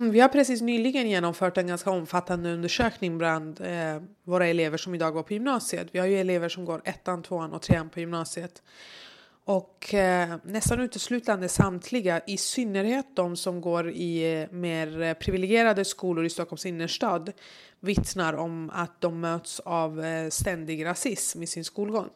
Mm, 0.00 0.12
vi 0.12 0.20
har 0.20 0.28
precis 0.28 0.60
nyligen 0.60 1.10
genomfört 1.10 1.58
en 1.58 1.66
ganska 1.66 1.90
omfattande 1.90 2.52
undersökning 2.52 3.18
bland 3.18 3.60
eh, 3.60 4.02
våra 4.24 4.46
elever 4.46 4.78
som 4.78 4.94
idag 4.94 5.12
går 5.12 5.22
på 5.22 5.32
gymnasiet. 5.32 5.88
Vi 5.92 5.98
har 5.98 6.06
ju 6.06 6.18
elever 6.18 6.48
som 6.48 6.64
går 6.64 6.82
ettan, 6.84 7.22
tvåan 7.22 7.52
och 7.52 7.62
trean 7.62 7.88
på 7.88 8.00
gymnasiet. 8.00 8.62
Och 9.48 9.94
eh, 9.94 10.36
nästan 10.42 10.80
uteslutande 10.80 11.48
samtliga, 11.48 12.20
i 12.26 12.36
synnerhet 12.36 13.06
de 13.14 13.36
som 13.36 13.60
går 13.60 13.90
i 13.90 14.40
eh, 14.40 14.50
mer 14.50 15.02
eh, 15.02 15.14
privilegierade 15.14 15.84
skolor 15.84 16.24
i 16.24 16.30
Stockholms 16.30 16.66
innerstad, 16.66 17.32
vittnar 17.80 18.32
om 18.32 18.70
att 18.74 19.00
de 19.00 19.20
möts 19.20 19.60
av 19.60 20.04
eh, 20.04 20.28
ständig 20.28 20.84
rasism 20.84 21.42
i 21.42 21.46
sin 21.46 21.64
skolgång. 21.64 22.08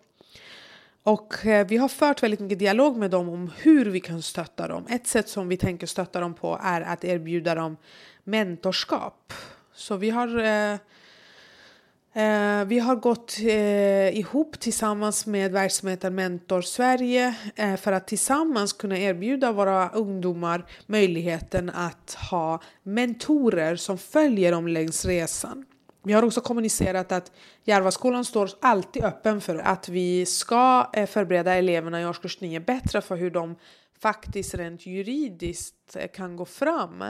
Och 1.02 1.46
eh, 1.46 1.66
vi 1.66 1.76
har 1.76 1.88
fört 1.88 2.22
väldigt 2.22 2.40
mycket 2.40 2.58
dialog 2.58 2.96
med 2.96 3.10
dem 3.10 3.28
om 3.28 3.50
hur 3.56 3.84
vi 3.84 4.00
kan 4.00 4.22
stötta 4.22 4.68
dem. 4.68 4.86
Ett 4.88 5.06
sätt 5.06 5.28
som 5.28 5.48
vi 5.48 5.56
tänker 5.56 5.86
stötta 5.86 6.20
dem 6.20 6.34
på 6.34 6.60
är 6.62 6.80
att 6.80 7.04
erbjuda 7.04 7.54
dem 7.54 7.76
mentorskap. 8.24 9.32
Så 9.74 9.96
vi 9.96 10.10
har 10.10 10.38
eh, 10.38 10.78
eh, 12.12 12.64
vi 12.64 12.78
har 12.78 12.96
gått 12.96 13.38
eh, 13.40 14.18
ihop 14.18 14.60
tillsammans 14.60 15.26
med 15.26 15.52
verksamheten 15.52 16.14
Mentor 16.14 16.62
Sverige 16.62 17.34
eh, 17.56 17.76
för 17.76 17.92
att 17.92 18.06
tillsammans 18.06 18.72
kunna 18.72 18.98
erbjuda 18.98 19.52
våra 19.52 19.88
ungdomar 19.88 20.64
möjligheten 20.86 21.70
att 21.70 22.14
ha 22.30 22.60
mentorer 22.82 23.76
som 23.76 23.98
följer 23.98 24.52
dem 24.52 24.68
längs 24.68 25.04
resan. 25.04 25.64
Vi 26.04 26.12
har 26.12 26.22
också 26.22 26.40
kommunicerat 26.40 27.12
att 27.12 27.32
Järvaskolan 27.64 28.24
står 28.24 28.50
alltid 28.60 29.04
öppen 29.04 29.40
för 29.40 29.56
att 29.56 29.88
vi 29.88 30.26
ska 30.26 30.90
eh, 30.92 31.06
förbereda 31.06 31.54
eleverna 31.54 32.02
i 32.02 32.06
årskurs 32.06 32.40
9 32.40 32.60
bättre 32.60 33.00
för 33.00 33.16
hur 33.16 33.30
de 33.30 33.56
faktiskt 34.02 34.54
rent 34.54 34.86
juridiskt 34.86 35.96
eh, 35.96 36.08
kan 36.08 36.36
gå 36.36 36.44
fram 36.44 37.04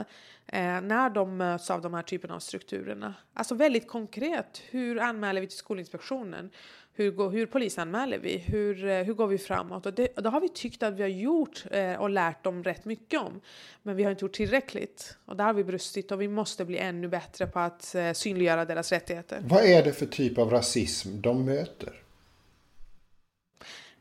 eh, 0.47 0.81
när 0.81 1.09
de 1.09 1.37
möts 1.37 1.71
av 1.71 1.81
de 1.81 1.93
här 1.93 2.01
typen 2.01 2.31
av 2.31 2.39
strukturerna. 2.39 3.13
Alltså 3.33 3.55
väldigt 3.55 3.87
konkret, 3.87 4.61
hur 4.69 4.99
anmäler 4.99 5.41
vi 5.41 5.47
till 5.47 5.57
Skolinspektionen? 5.57 6.49
Hur, 6.95 7.11
går, 7.11 7.29
hur 7.29 7.45
polisanmäler 7.45 8.17
vi? 8.17 8.37
Hur, 8.37 8.85
eh, 8.85 9.03
hur 9.03 9.13
går 9.13 9.27
vi 9.27 9.37
framåt? 9.37 9.85
Och 9.85 9.93
det, 9.93 10.07
och 10.07 10.23
det 10.23 10.29
har 10.29 10.41
vi 10.41 10.49
tyckt 10.49 10.83
att 10.83 10.93
vi 10.93 11.01
har 11.01 11.09
gjort 11.09 11.63
eh, 11.71 11.93
och 11.93 12.09
lärt 12.09 12.43
dem 12.43 12.63
rätt 12.63 12.85
mycket 12.85 13.19
om. 13.19 13.41
Men 13.83 13.95
vi 13.95 14.03
har 14.03 14.11
inte 14.11 14.25
gjort 14.25 14.33
tillräckligt. 14.33 15.17
Och 15.25 15.35
där 15.35 15.43
har 15.43 15.53
vi 15.53 15.63
brustit 15.63 16.11
och 16.11 16.21
vi 16.21 16.27
måste 16.27 16.65
bli 16.65 16.77
ännu 16.77 17.07
bättre 17.07 17.47
på 17.47 17.59
att 17.59 17.95
eh, 17.95 18.13
synliggöra 18.13 18.65
deras 18.65 18.91
rättigheter. 18.91 19.41
Vad 19.43 19.63
är 19.63 19.83
det 19.83 19.93
för 19.93 20.05
typ 20.05 20.37
av 20.37 20.49
rasism 20.49 21.21
de 21.21 21.45
möter? 21.45 22.02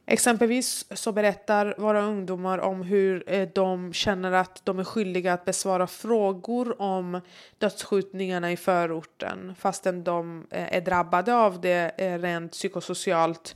Exempelvis 0.06 0.86
så 0.90 1.12
berättar 1.12 1.74
våra 1.78 2.02
ungdomar 2.02 2.58
om 2.58 2.82
hur 2.82 3.24
eh, 3.26 3.48
de 3.54 3.92
känner 3.92 4.32
att 4.32 4.64
de 4.64 4.78
är 4.78 4.84
skyldiga 4.84 5.32
att 5.32 5.44
besvara 5.44 5.86
frågor 5.86 6.82
om 6.82 7.20
dödsskjutningarna 7.58 8.52
i 8.52 8.56
förorten 8.56 9.54
fastän 9.58 10.04
de 10.04 10.46
eh, 10.50 10.76
är 10.76 10.80
drabbade 10.80 11.34
av 11.34 11.60
det 11.60 11.92
eh, 11.96 12.18
rent 12.18 12.52
psykosocialt 12.52 13.54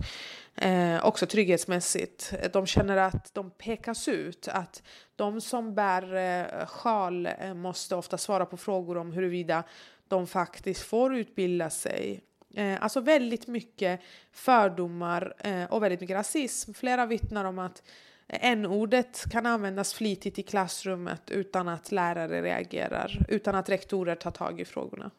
också 1.03 1.27
trygghetsmässigt. 1.27 2.35
De 2.53 2.67
känner 2.67 2.97
att 2.97 3.35
de 3.35 3.51
pekas 3.51 4.09
ut, 4.09 4.49
att 4.49 4.83
de 5.17 5.41
som 5.41 5.75
bär 5.75 6.67
sjal 6.67 7.29
måste 7.55 7.97
ofta 7.97 8.19
svara 8.19 8.47
på 8.47 8.57
frågor 8.57 8.97
om 8.97 9.13
huruvida 9.13 9.63
de 10.09 10.27
faktiskt 10.27 10.83
får 10.83 11.17
utbilda 11.17 11.71
sig 11.71 12.21
Eh, 12.57 12.83
alltså 12.83 13.01
väldigt 13.01 13.47
mycket 13.47 14.01
fördomar 14.33 15.35
eh, 15.39 15.65
och 15.65 15.83
väldigt 15.83 16.01
mycket 16.01 16.17
rasism. 16.17 16.73
Flera 16.73 17.07
vittnar 17.07 17.45
om 17.45 17.59
att 17.59 17.83
n-ordet 18.29 19.25
kan 19.31 19.47
användas 19.47 19.95
flitigt 19.95 20.39
i 20.39 20.43
klassrummet 20.43 21.31
utan 21.31 21.69
att 21.69 21.93
lärare 21.93 22.43
reagerar, 22.43 23.19
utan 23.29 23.55
att 23.55 23.69
rektorer 23.69 24.15
tar 24.15 24.31
tag 24.31 24.61
i 24.61 24.65
frågorna. 24.65 25.11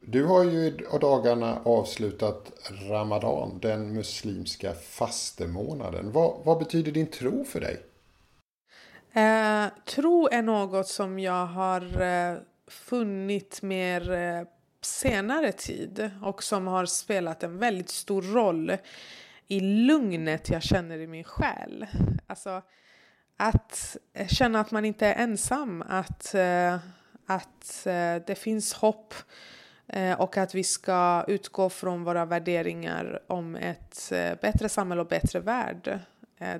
Du 0.00 0.24
har 0.24 0.44
ju 0.44 0.66
i 0.66 0.70
dagarna 1.00 1.58
avslutat 1.64 2.52
Ramadan, 2.90 3.58
den 3.62 3.94
muslimska 3.94 4.72
fastemånaden. 4.72 6.12
Vad, 6.12 6.34
vad 6.44 6.58
betyder 6.58 6.92
din 6.92 7.06
tro 7.06 7.44
för 7.44 7.60
dig? 7.60 7.82
Eh, 9.12 9.66
tro 9.84 10.28
är 10.28 10.42
något 10.42 10.88
som 10.88 11.18
jag 11.18 11.46
har 11.46 12.02
eh, 12.02 12.36
funnit 12.66 13.62
mer 13.62 14.12
eh, 14.12 14.42
senare 14.84 15.52
tid 15.52 16.10
och 16.22 16.42
som 16.42 16.66
har 16.66 16.86
spelat 16.86 17.42
en 17.42 17.58
väldigt 17.58 17.88
stor 17.88 18.22
roll 18.22 18.76
i 19.46 19.60
lugnet 19.60 20.48
jag 20.48 20.62
känner 20.62 20.98
i 20.98 21.06
min 21.06 21.24
själ. 21.24 21.86
Alltså 22.26 22.62
att 23.36 23.96
känna 24.28 24.60
att 24.60 24.70
man 24.70 24.84
inte 24.84 25.06
är 25.06 25.22
ensam, 25.22 25.82
att, 25.88 26.34
eh, 26.34 26.78
att 27.26 27.86
eh, 27.86 28.16
det 28.26 28.38
finns 28.38 28.74
hopp 28.74 29.14
eh, 29.86 30.20
och 30.20 30.36
att 30.36 30.54
vi 30.54 30.64
ska 30.64 31.24
utgå 31.28 31.70
från 31.70 32.04
våra 32.04 32.24
värderingar 32.24 33.22
om 33.26 33.56
ett 33.56 34.08
bättre 34.40 34.68
samhälle 34.68 35.00
och 35.00 35.08
bättre 35.08 35.40
värld. 35.40 35.98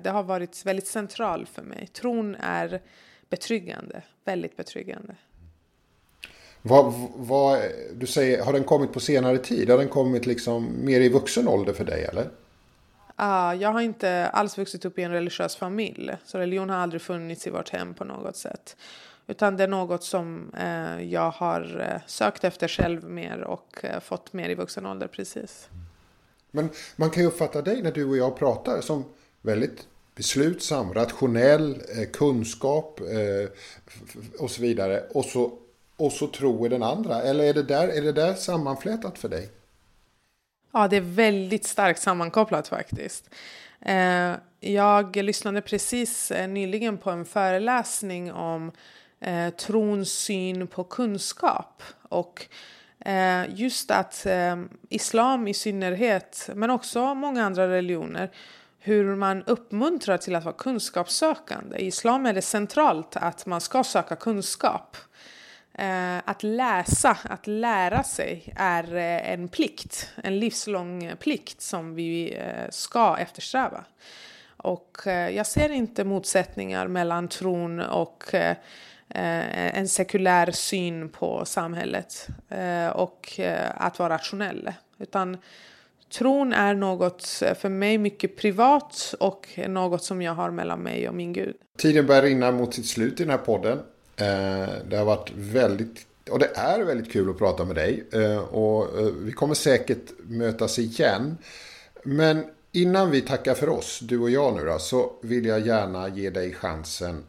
Det 0.01 0.09
har 0.09 0.23
varit 0.23 0.65
väldigt 0.65 0.87
centralt 0.87 1.49
för 1.49 1.61
mig. 1.61 1.87
Tron 1.87 2.35
är 2.35 2.81
betryggande, 3.29 4.01
väldigt 4.23 4.57
betryggande. 4.57 5.15
Vad, 6.67 6.93
vad, 7.15 7.61
du 7.93 8.07
säger, 8.07 8.43
har 8.43 8.53
den 8.53 8.63
kommit 8.63 8.93
på 8.93 8.99
senare 8.99 9.37
tid? 9.37 9.69
Har 9.69 9.77
den 9.77 9.87
kommit 9.87 10.25
liksom 10.25 10.85
mer 10.85 11.01
i 11.01 11.09
vuxen 11.09 11.47
ålder 11.47 11.73
för 11.73 11.85
dig 11.85 12.03
eller? 12.03 12.23
Uh, 13.21 13.61
jag 13.61 13.71
har 13.71 13.81
inte 13.81 14.27
alls 14.27 14.57
vuxit 14.57 14.85
upp 14.85 14.99
i 14.99 15.03
en 15.03 15.11
religiös 15.11 15.55
familj. 15.55 16.15
Så 16.25 16.37
religion 16.37 16.69
har 16.69 16.77
aldrig 16.77 17.01
funnits 17.01 17.47
i 17.47 17.49
vårt 17.49 17.69
hem 17.69 17.93
på 17.93 18.03
något 18.03 18.37
sätt. 18.37 18.77
Utan 19.27 19.57
det 19.57 19.63
är 19.63 19.67
något 19.67 20.03
som 20.03 20.51
uh, 20.59 21.03
jag 21.03 21.31
har 21.31 21.61
uh, 21.79 22.01
sökt 22.07 22.43
efter 22.43 22.67
själv 22.67 23.03
mer 23.03 23.41
och 23.41 23.83
uh, 23.83 23.99
fått 23.99 24.33
mer 24.33 24.49
i 24.49 24.55
vuxen 24.55 24.85
ålder 24.85 25.07
precis. 25.07 25.67
Men 26.51 26.69
man 26.95 27.09
kan 27.09 27.23
ju 27.23 27.27
uppfatta 27.27 27.61
dig 27.61 27.81
när 27.81 27.91
du 27.91 28.05
och 28.05 28.17
jag 28.17 28.37
pratar 28.37 28.81
som 28.81 29.05
väldigt 29.41 29.87
beslutsam, 30.15 30.93
rationell, 30.93 31.81
kunskap 32.13 32.99
och 34.39 34.51
så 34.51 34.61
vidare. 34.61 35.03
Och 35.09 35.25
så 35.25 35.51
och 35.97 36.11
så 36.11 36.27
tro 36.27 36.65
i 36.65 36.69
den 36.69 36.83
andra? 36.83 37.21
Eller 37.21 37.43
är 37.43 37.53
det 37.53 37.63
där, 37.63 37.87
är 37.87 38.01
det 38.01 38.11
där 38.11 38.33
sammanflätat 38.33 39.17
för 39.17 39.29
dig? 39.29 39.49
Ja, 40.71 40.87
det 40.87 40.97
är 40.97 41.01
väldigt 41.01 41.65
starkt 41.65 42.01
sammankopplat 42.01 42.67
faktiskt. 42.67 43.29
Eh, 43.81 44.33
jag 44.59 45.15
lyssnade 45.15 45.61
precis 45.61 46.31
eh, 46.31 46.47
nyligen 46.47 46.97
på 46.97 47.09
en 47.09 47.25
föreläsning 47.25 48.33
om 48.33 48.71
eh, 49.19 49.49
trons 49.49 50.11
syn 50.11 50.67
på 50.67 50.83
kunskap. 50.83 51.83
Och 52.09 52.45
just 53.47 53.91
att 53.91 54.27
islam 54.89 55.47
i 55.47 55.53
synnerhet, 55.53 56.49
men 56.55 56.69
också 56.69 57.15
många 57.15 57.45
andra 57.45 57.67
religioner, 57.67 58.31
hur 58.79 59.15
man 59.15 59.43
uppmuntrar 59.43 60.17
till 60.17 60.35
att 60.35 60.43
vara 60.43 60.55
kunskapssökande. 60.55 61.77
I 61.77 61.85
islam 61.85 62.25
är 62.25 62.33
det 62.33 62.41
centralt 62.41 63.15
att 63.15 63.45
man 63.45 63.61
ska 63.61 63.83
söka 63.83 64.15
kunskap. 64.15 64.97
Eh, 65.77 66.17
att 66.25 66.43
läsa, 66.43 67.17
att 67.23 67.47
lära 67.47 68.03
sig 68.03 68.53
är 68.55 68.95
eh, 68.95 69.31
en 69.31 69.47
plikt, 69.47 70.09
en 70.23 70.39
livslång 70.39 71.11
plikt 71.19 71.61
som 71.61 71.95
vi 71.95 72.33
eh, 72.33 72.69
ska 72.69 73.17
eftersträva. 73.17 73.85
Och 74.57 75.07
eh, 75.07 75.29
jag 75.29 75.47
ser 75.47 75.71
inte 75.71 76.03
motsättningar 76.03 76.87
mellan 76.87 77.27
tron 77.27 77.79
och 77.79 78.33
eh, 78.33 78.55
eh, 79.09 79.77
en 79.77 79.87
sekulär 79.87 80.51
syn 80.51 81.09
på 81.09 81.45
samhället 81.45 82.27
och 82.93 83.39
att 83.73 83.99
vara 83.99 84.13
rationell. 84.13 84.73
Utan 84.97 85.37
tron 86.13 86.53
är 86.53 86.73
något 86.73 87.25
för 87.55 87.69
mig 87.69 87.97
mycket 87.97 88.37
privat 88.37 89.15
och 89.19 89.59
något 89.67 90.03
som 90.03 90.21
jag 90.21 90.33
har 90.33 90.51
mellan 90.51 90.79
mig 90.79 91.09
och 91.09 91.15
min 91.15 91.33
Gud. 91.33 91.55
Tiden 91.77 92.07
börjar 92.07 92.21
rinna 92.21 92.51
mot 92.51 92.73
sitt 92.73 92.87
slut 92.87 93.19
i 93.19 93.23
den 93.23 93.31
här 93.31 93.37
podden. 93.37 93.79
Eh, 94.17 94.69
det 94.89 94.97
har 94.97 95.05
varit 95.05 95.31
väldigt 95.35 96.05
och 96.29 96.39
det 96.39 96.51
är 96.55 96.83
väldigt 96.83 97.11
kul 97.11 97.29
att 97.29 97.37
prata 97.37 97.65
med 97.65 97.75
dig. 97.75 98.03
Eh, 98.11 98.37
och 98.37 98.99
eh, 98.99 99.05
vi 99.05 99.31
kommer 99.31 99.55
säkert 99.55 100.11
mötas 100.17 100.79
igen. 100.79 101.37
Men 102.03 102.43
innan 102.71 103.11
vi 103.11 103.21
tackar 103.21 103.53
för 103.53 103.69
oss, 103.69 103.99
du 103.99 104.19
och 104.19 104.29
jag 104.29 104.55
nu 104.55 104.65
då, 104.65 104.79
så 104.79 105.11
vill 105.21 105.45
jag 105.45 105.67
gärna 105.67 106.07
ge 106.07 106.29
dig 106.29 106.53
chansen 106.53 107.23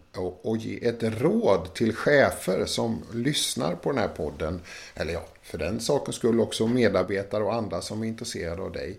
att 0.44 0.62
ge 0.62 0.86
ett 0.86 1.02
råd 1.02 1.74
till 1.74 1.94
chefer 1.94 2.64
som 2.66 3.02
lyssnar 3.14 3.74
på 3.74 3.92
den 3.92 3.98
här 3.98 4.08
podden. 4.08 4.60
Eller 4.94 5.12
ja, 5.12 5.24
för 5.42 5.58
den 5.58 5.80
sakens 5.80 6.16
skull 6.16 6.40
också 6.40 6.66
medarbetare 6.66 7.44
och 7.44 7.54
andra 7.54 7.80
som 7.80 8.02
är 8.02 8.06
intresserade 8.06 8.62
av 8.62 8.72
dig. 8.72 8.98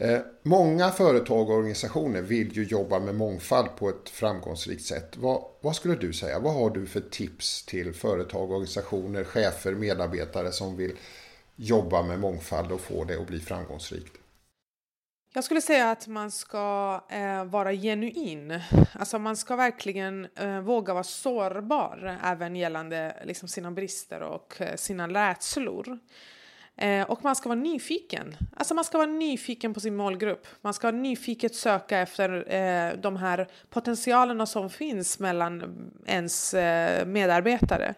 Eh, 0.00 0.20
många 0.42 0.90
företag 0.90 1.50
och 1.50 1.56
organisationer 1.56 2.22
vill 2.22 2.56
ju 2.56 2.64
jobba 2.64 2.98
med 2.98 3.14
mångfald 3.14 3.76
på 3.76 3.88
ett 3.88 4.08
framgångsrikt 4.08 4.84
sätt. 4.84 5.16
Vad, 5.16 5.44
vad, 5.60 5.76
skulle 5.76 5.94
du 5.94 6.12
säga? 6.12 6.38
Vad 6.38 6.54
har 6.54 6.70
du 6.70 6.86
för 6.86 7.00
tips 7.00 7.66
till 7.66 7.94
företag, 7.94 8.50
organisationer, 8.50 9.24
chefer, 9.24 9.74
medarbetare 9.74 10.52
som 10.52 10.76
vill 10.76 10.92
jobba 11.56 12.02
med 12.02 12.20
mångfald 12.20 12.72
och 12.72 12.80
få 12.80 13.04
det 13.04 13.20
att 13.20 13.26
bli 13.26 13.40
framgångsrikt? 13.40 14.12
Jag 15.34 15.44
skulle 15.44 15.60
säga 15.60 15.90
att 15.90 16.06
man 16.06 16.30
ska 16.30 17.00
eh, 17.10 17.44
vara 17.44 17.72
genuin. 17.72 18.60
Alltså 18.92 19.18
man 19.18 19.36
ska 19.36 19.56
verkligen 19.56 20.28
eh, 20.36 20.60
våga 20.60 20.92
vara 20.94 21.04
sårbar 21.04 22.18
även 22.24 22.56
gällande 22.56 23.22
liksom, 23.24 23.48
sina 23.48 23.70
brister 23.70 24.20
och 24.20 24.60
eh, 24.60 24.76
sina 24.76 25.08
rädslor. 25.08 25.98
Eh, 26.78 27.10
och 27.10 27.24
man 27.24 27.36
ska 27.36 27.48
vara 27.48 27.58
nyfiken. 27.58 28.36
Alltså 28.56 28.74
man 28.74 28.84
ska 28.84 28.98
vara 28.98 29.10
nyfiken 29.10 29.74
på 29.74 29.80
sin 29.80 29.96
målgrupp. 29.96 30.46
Man 30.60 30.74
ska 30.74 30.90
nyfiket 30.90 31.54
söka 31.54 31.98
efter 31.98 32.54
eh, 32.54 32.92
de 33.00 33.16
här 33.16 33.48
potentialerna 33.70 34.46
som 34.46 34.70
finns 34.70 35.18
mellan 35.18 35.76
ens 36.06 36.54
eh, 36.54 37.06
medarbetare. 37.06 37.94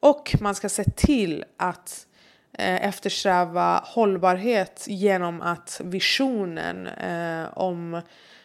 Och 0.00 0.36
man 0.40 0.54
ska 0.54 0.68
se 0.68 0.84
till 0.84 1.44
att 1.56 2.06
eh, 2.52 2.84
eftersträva 2.88 3.80
hållbarhet 3.84 4.84
genom 4.88 5.42
att 5.42 5.80
visionen 5.84 6.86
eh, 6.86 7.58
om 7.58 7.94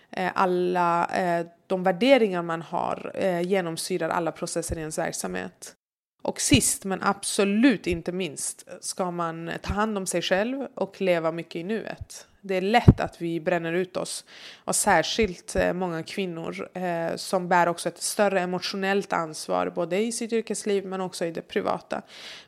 eh, 0.09 0.31
alla 0.35 1.05
eh, 1.05 1.45
de 1.67 1.83
värderingar 1.83 2.41
man 2.41 2.61
har 2.61 3.11
eh, 3.15 3.41
genomsyrar 3.41 4.09
alla 4.09 4.31
processer 4.31 4.75
i 4.77 4.79
ens 4.79 4.97
verksamhet. 4.97 5.75
Och 6.21 6.41
sist 6.41 6.85
men 6.85 6.99
absolut 7.01 7.87
inte 7.87 8.11
minst 8.11 8.67
ska 8.81 9.11
man 9.11 9.51
ta 9.61 9.73
hand 9.73 9.97
om 9.97 10.05
sig 10.05 10.21
själv 10.21 10.67
och 10.75 11.01
leva 11.01 11.31
mycket 11.31 11.55
i 11.55 11.63
nuet. 11.63 12.27
Det 12.41 12.55
är 12.55 12.61
lätt 12.61 12.99
att 12.99 13.21
vi 13.21 13.39
bränner 13.39 13.73
ut 13.73 13.97
oss 13.97 14.25
och 14.65 14.75
särskilt 14.75 15.55
eh, 15.55 15.73
många 15.73 16.03
kvinnor 16.03 16.69
eh, 16.73 17.15
som 17.15 17.47
bär 17.47 17.67
också 17.67 17.89
ett 17.89 18.01
större 18.01 18.39
emotionellt 18.41 19.13
ansvar 19.13 19.69
både 19.69 19.97
i 19.97 20.11
sitt 20.11 20.33
yrkesliv 20.33 20.85
men 20.85 21.01
också 21.01 21.25
i 21.25 21.31
det 21.31 21.41
privata. 21.41 22.01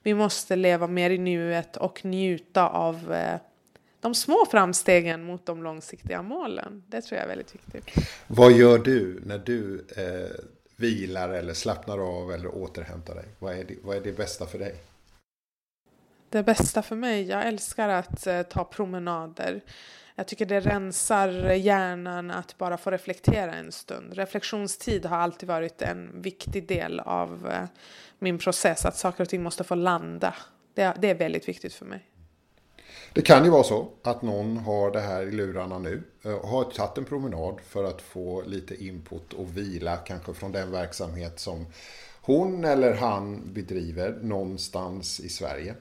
Vi 0.04 0.14
måste 0.14 0.56
leva 0.56 0.88
mer 0.88 1.10
i 1.10 1.18
nuet 1.18 1.78
och 1.78 2.06
njuta 2.06 2.68
av 2.70 3.14
eh, 3.14 3.40
de 4.02 4.16
små 4.16 4.46
framstegen 4.52 5.24
mot 5.24 5.46
de 5.46 5.64
långsiktiga 5.64 6.22
målen. 6.22 6.84
Det 6.88 7.02
tror 7.02 7.18
jag 7.18 7.24
är 7.24 7.28
väldigt 7.28 7.56
viktigt. 7.56 8.08
Vad 8.28 8.52
gör 8.52 8.78
du 8.78 9.22
när 9.26 9.38
du 9.38 9.86
eh, 9.98 10.46
vilar 10.84 11.30
eller 11.30 11.54
slappnar 11.54 11.98
av 11.98 12.32
eller 12.32 12.56
återhämtar 12.56 13.16
dig? 13.16 13.26
Vad 13.40 13.54
är 13.54 13.64
det, 13.64 13.76
vad 13.84 13.98
är 13.98 14.02
det 14.02 14.12
bästa 14.12 14.46
för 14.46 14.60
dig? 14.60 14.76
Det 16.30 16.44
bästa 16.44 16.82
för 16.82 16.96
mig? 16.96 17.24
Jag 17.24 17.48
älskar 17.48 17.90
att 17.90 18.28
eh, 18.28 18.42
ta 18.42 18.64
promenader. 18.64 19.62
Jag 20.16 20.28
tycker 20.28 20.46
det 20.46 20.60
rensar 20.60 21.50
eh, 21.50 21.62
hjärnan 21.62 22.32
att 22.32 22.58
bara 22.58 22.78
få 22.78 22.92
reflektera 22.92 23.54
en 23.54 23.72
stund. 23.72 24.14
Reflektionstid 24.14 25.06
har 25.06 25.18
alltid 25.18 25.50
varit 25.50 25.82
en 25.82 26.22
viktig 26.22 26.68
del 26.68 27.00
av 27.00 27.50
eh, 27.52 27.66
min 28.20 28.38
process. 28.38 28.86
Att 28.86 28.98
saker 28.98 29.24
och 29.24 29.30
ting 29.30 29.44
måste 29.44 29.64
få 29.64 29.76
landa. 29.76 30.36
Det, 30.74 30.94
det 31.00 31.10
är 31.10 31.16
väldigt 31.16 31.48
viktigt 31.48 31.74
för 31.74 31.86
mig. 31.86 32.13
Det 33.16 33.22
kan 33.22 33.44
ju 33.44 33.50
vara 33.50 33.64
så 33.64 33.88
att 34.02 34.22
någon 34.22 34.58
har 34.58 34.92
det 34.92 35.00
här 35.00 35.24
i 35.24 35.32
lurarna 35.32 35.80
nu 35.80 36.04
eh, 36.24 36.34
och 36.34 36.48
har 36.48 36.64
tagit 36.64 36.98
en 36.98 37.06
promenad 37.06 37.56
för 37.68 37.84
att 37.84 38.02
få 38.02 38.44
lite 38.46 38.84
input 38.84 39.34
och 39.34 39.58
vila 39.58 39.98
kanske 39.98 40.34
från 40.34 40.52
den 40.52 40.72
verksamhet 40.72 41.40
som 41.40 41.66
hon 42.22 42.66
eller 42.66 42.94
han 42.94 43.54
bedriver 43.54 44.20
någonstans 44.22 45.20
i 45.20 45.30
Sverige. 45.30 45.76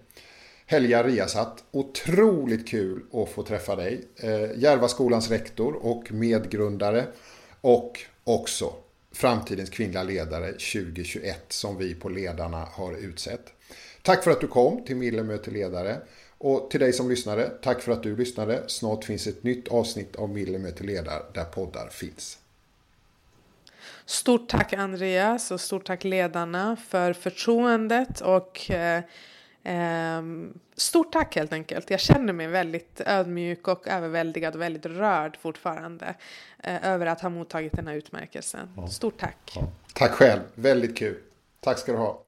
Helga 0.66 1.02
Riasat, 1.02 1.64
otroligt 1.70 2.68
kul 2.68 3.02
att 3.12 3.28
få 3.28 3.42
träffa 3.42 3.76
dig. 3.76 4.08
Eh, 4.16 4.58
Järvaskolans 4.58 5.30
rektor 5.30 5.86
och 5.86 6.12
medgrundare 6.12 7.06
och 7.60 8.00
också 8.24 8.74
framtidens 9.12 9.70
kvinnliga 9.70 10.02
ledare 10.02 10.46
2021 10.46 11.44
som 11.48 11.78
vi 11.78 11.94
på 11.94 12.08
Ledarna 12.08 12.68
har 12.72 12.96
utsett. 12.96 13.52
Tack 14.02 14.24
för 14.24 14.30
att 14.30 14.40
du 14.40 14.46
kom 14.46 14.84
till 14.84 14.96
Mille 14.96 15.22
möter 15.22 15.50
ledare. 15.50 15.96
Och 16.44 16.70
till 16.70 16.80
dig 16.80 16.92
som 16.92 17.08
lyssnade, 17.08 17.50
tack 17.62 17.80
för 17.80 17.92
att 17.92 18.02
du 18.02 18.16
lyssnade. 18.16 18.62
Snart 18.66 19.04
finns 19.04 19.26
ett 19.26 19.42
nytt 19.42 19.68
avsnitt 19.68 20.16
av 20.16 20.28
Mille 20.28 20.58
möter 20.58 20.84
ledare 20.84 21.22
där 21.34 21.44
poddar 21.44 21.88
finns. 21.88 22.38
Stort 24.04 24.48
tack 24.48 24.72
Andreas 24.72 25.50
och 25.50 25.60
stort 25.60 25.86
tack 25.86 26.04
ledarna 26.04 26.76
för 26.76 27.12
förtroendet 27.12 28.20
och 28.20 28.70
eh, 28.70 29.02
eh, 29.62 30.22
stort 30.76 31.12
tack 31.12 31.34
helt 31.36 31.52
enkelt. 31.52 31.90
Jag 31.90 32.00
känner 32.00 32.32
mig 32.32 32.46
väldigt 32.46 33.00
ödmjuk 33.06 33.68
och 33.68 33.88
överväldigad 33.88 34.54
och 34.54 34.60
väldigt 34.60 34.86
rörd 34.86 35.36
fortfarande 35.40 36.14
eh, 36.58 36.86
över 36.86 37.06
att 37.06 37.20
ha 37.20 37.28
mottagit 37.28 37.72
den 37.72 37.86
här 37.86 37.94
utmärkelsen. 37.94 38.68
Ja. 38.76 38.88
Stort 38.88 39.18
tack. 39.20 39.52
Ja. 39.54 39.68
Tack 39.94 40.10
själv, 40.10 40.40
väldigt 40.54 40.96
kul. 40.96 41.18
Tack 41.60 41.78
ska 41.78 41.92
du 41.92 41.98
ha. 41.98 42.18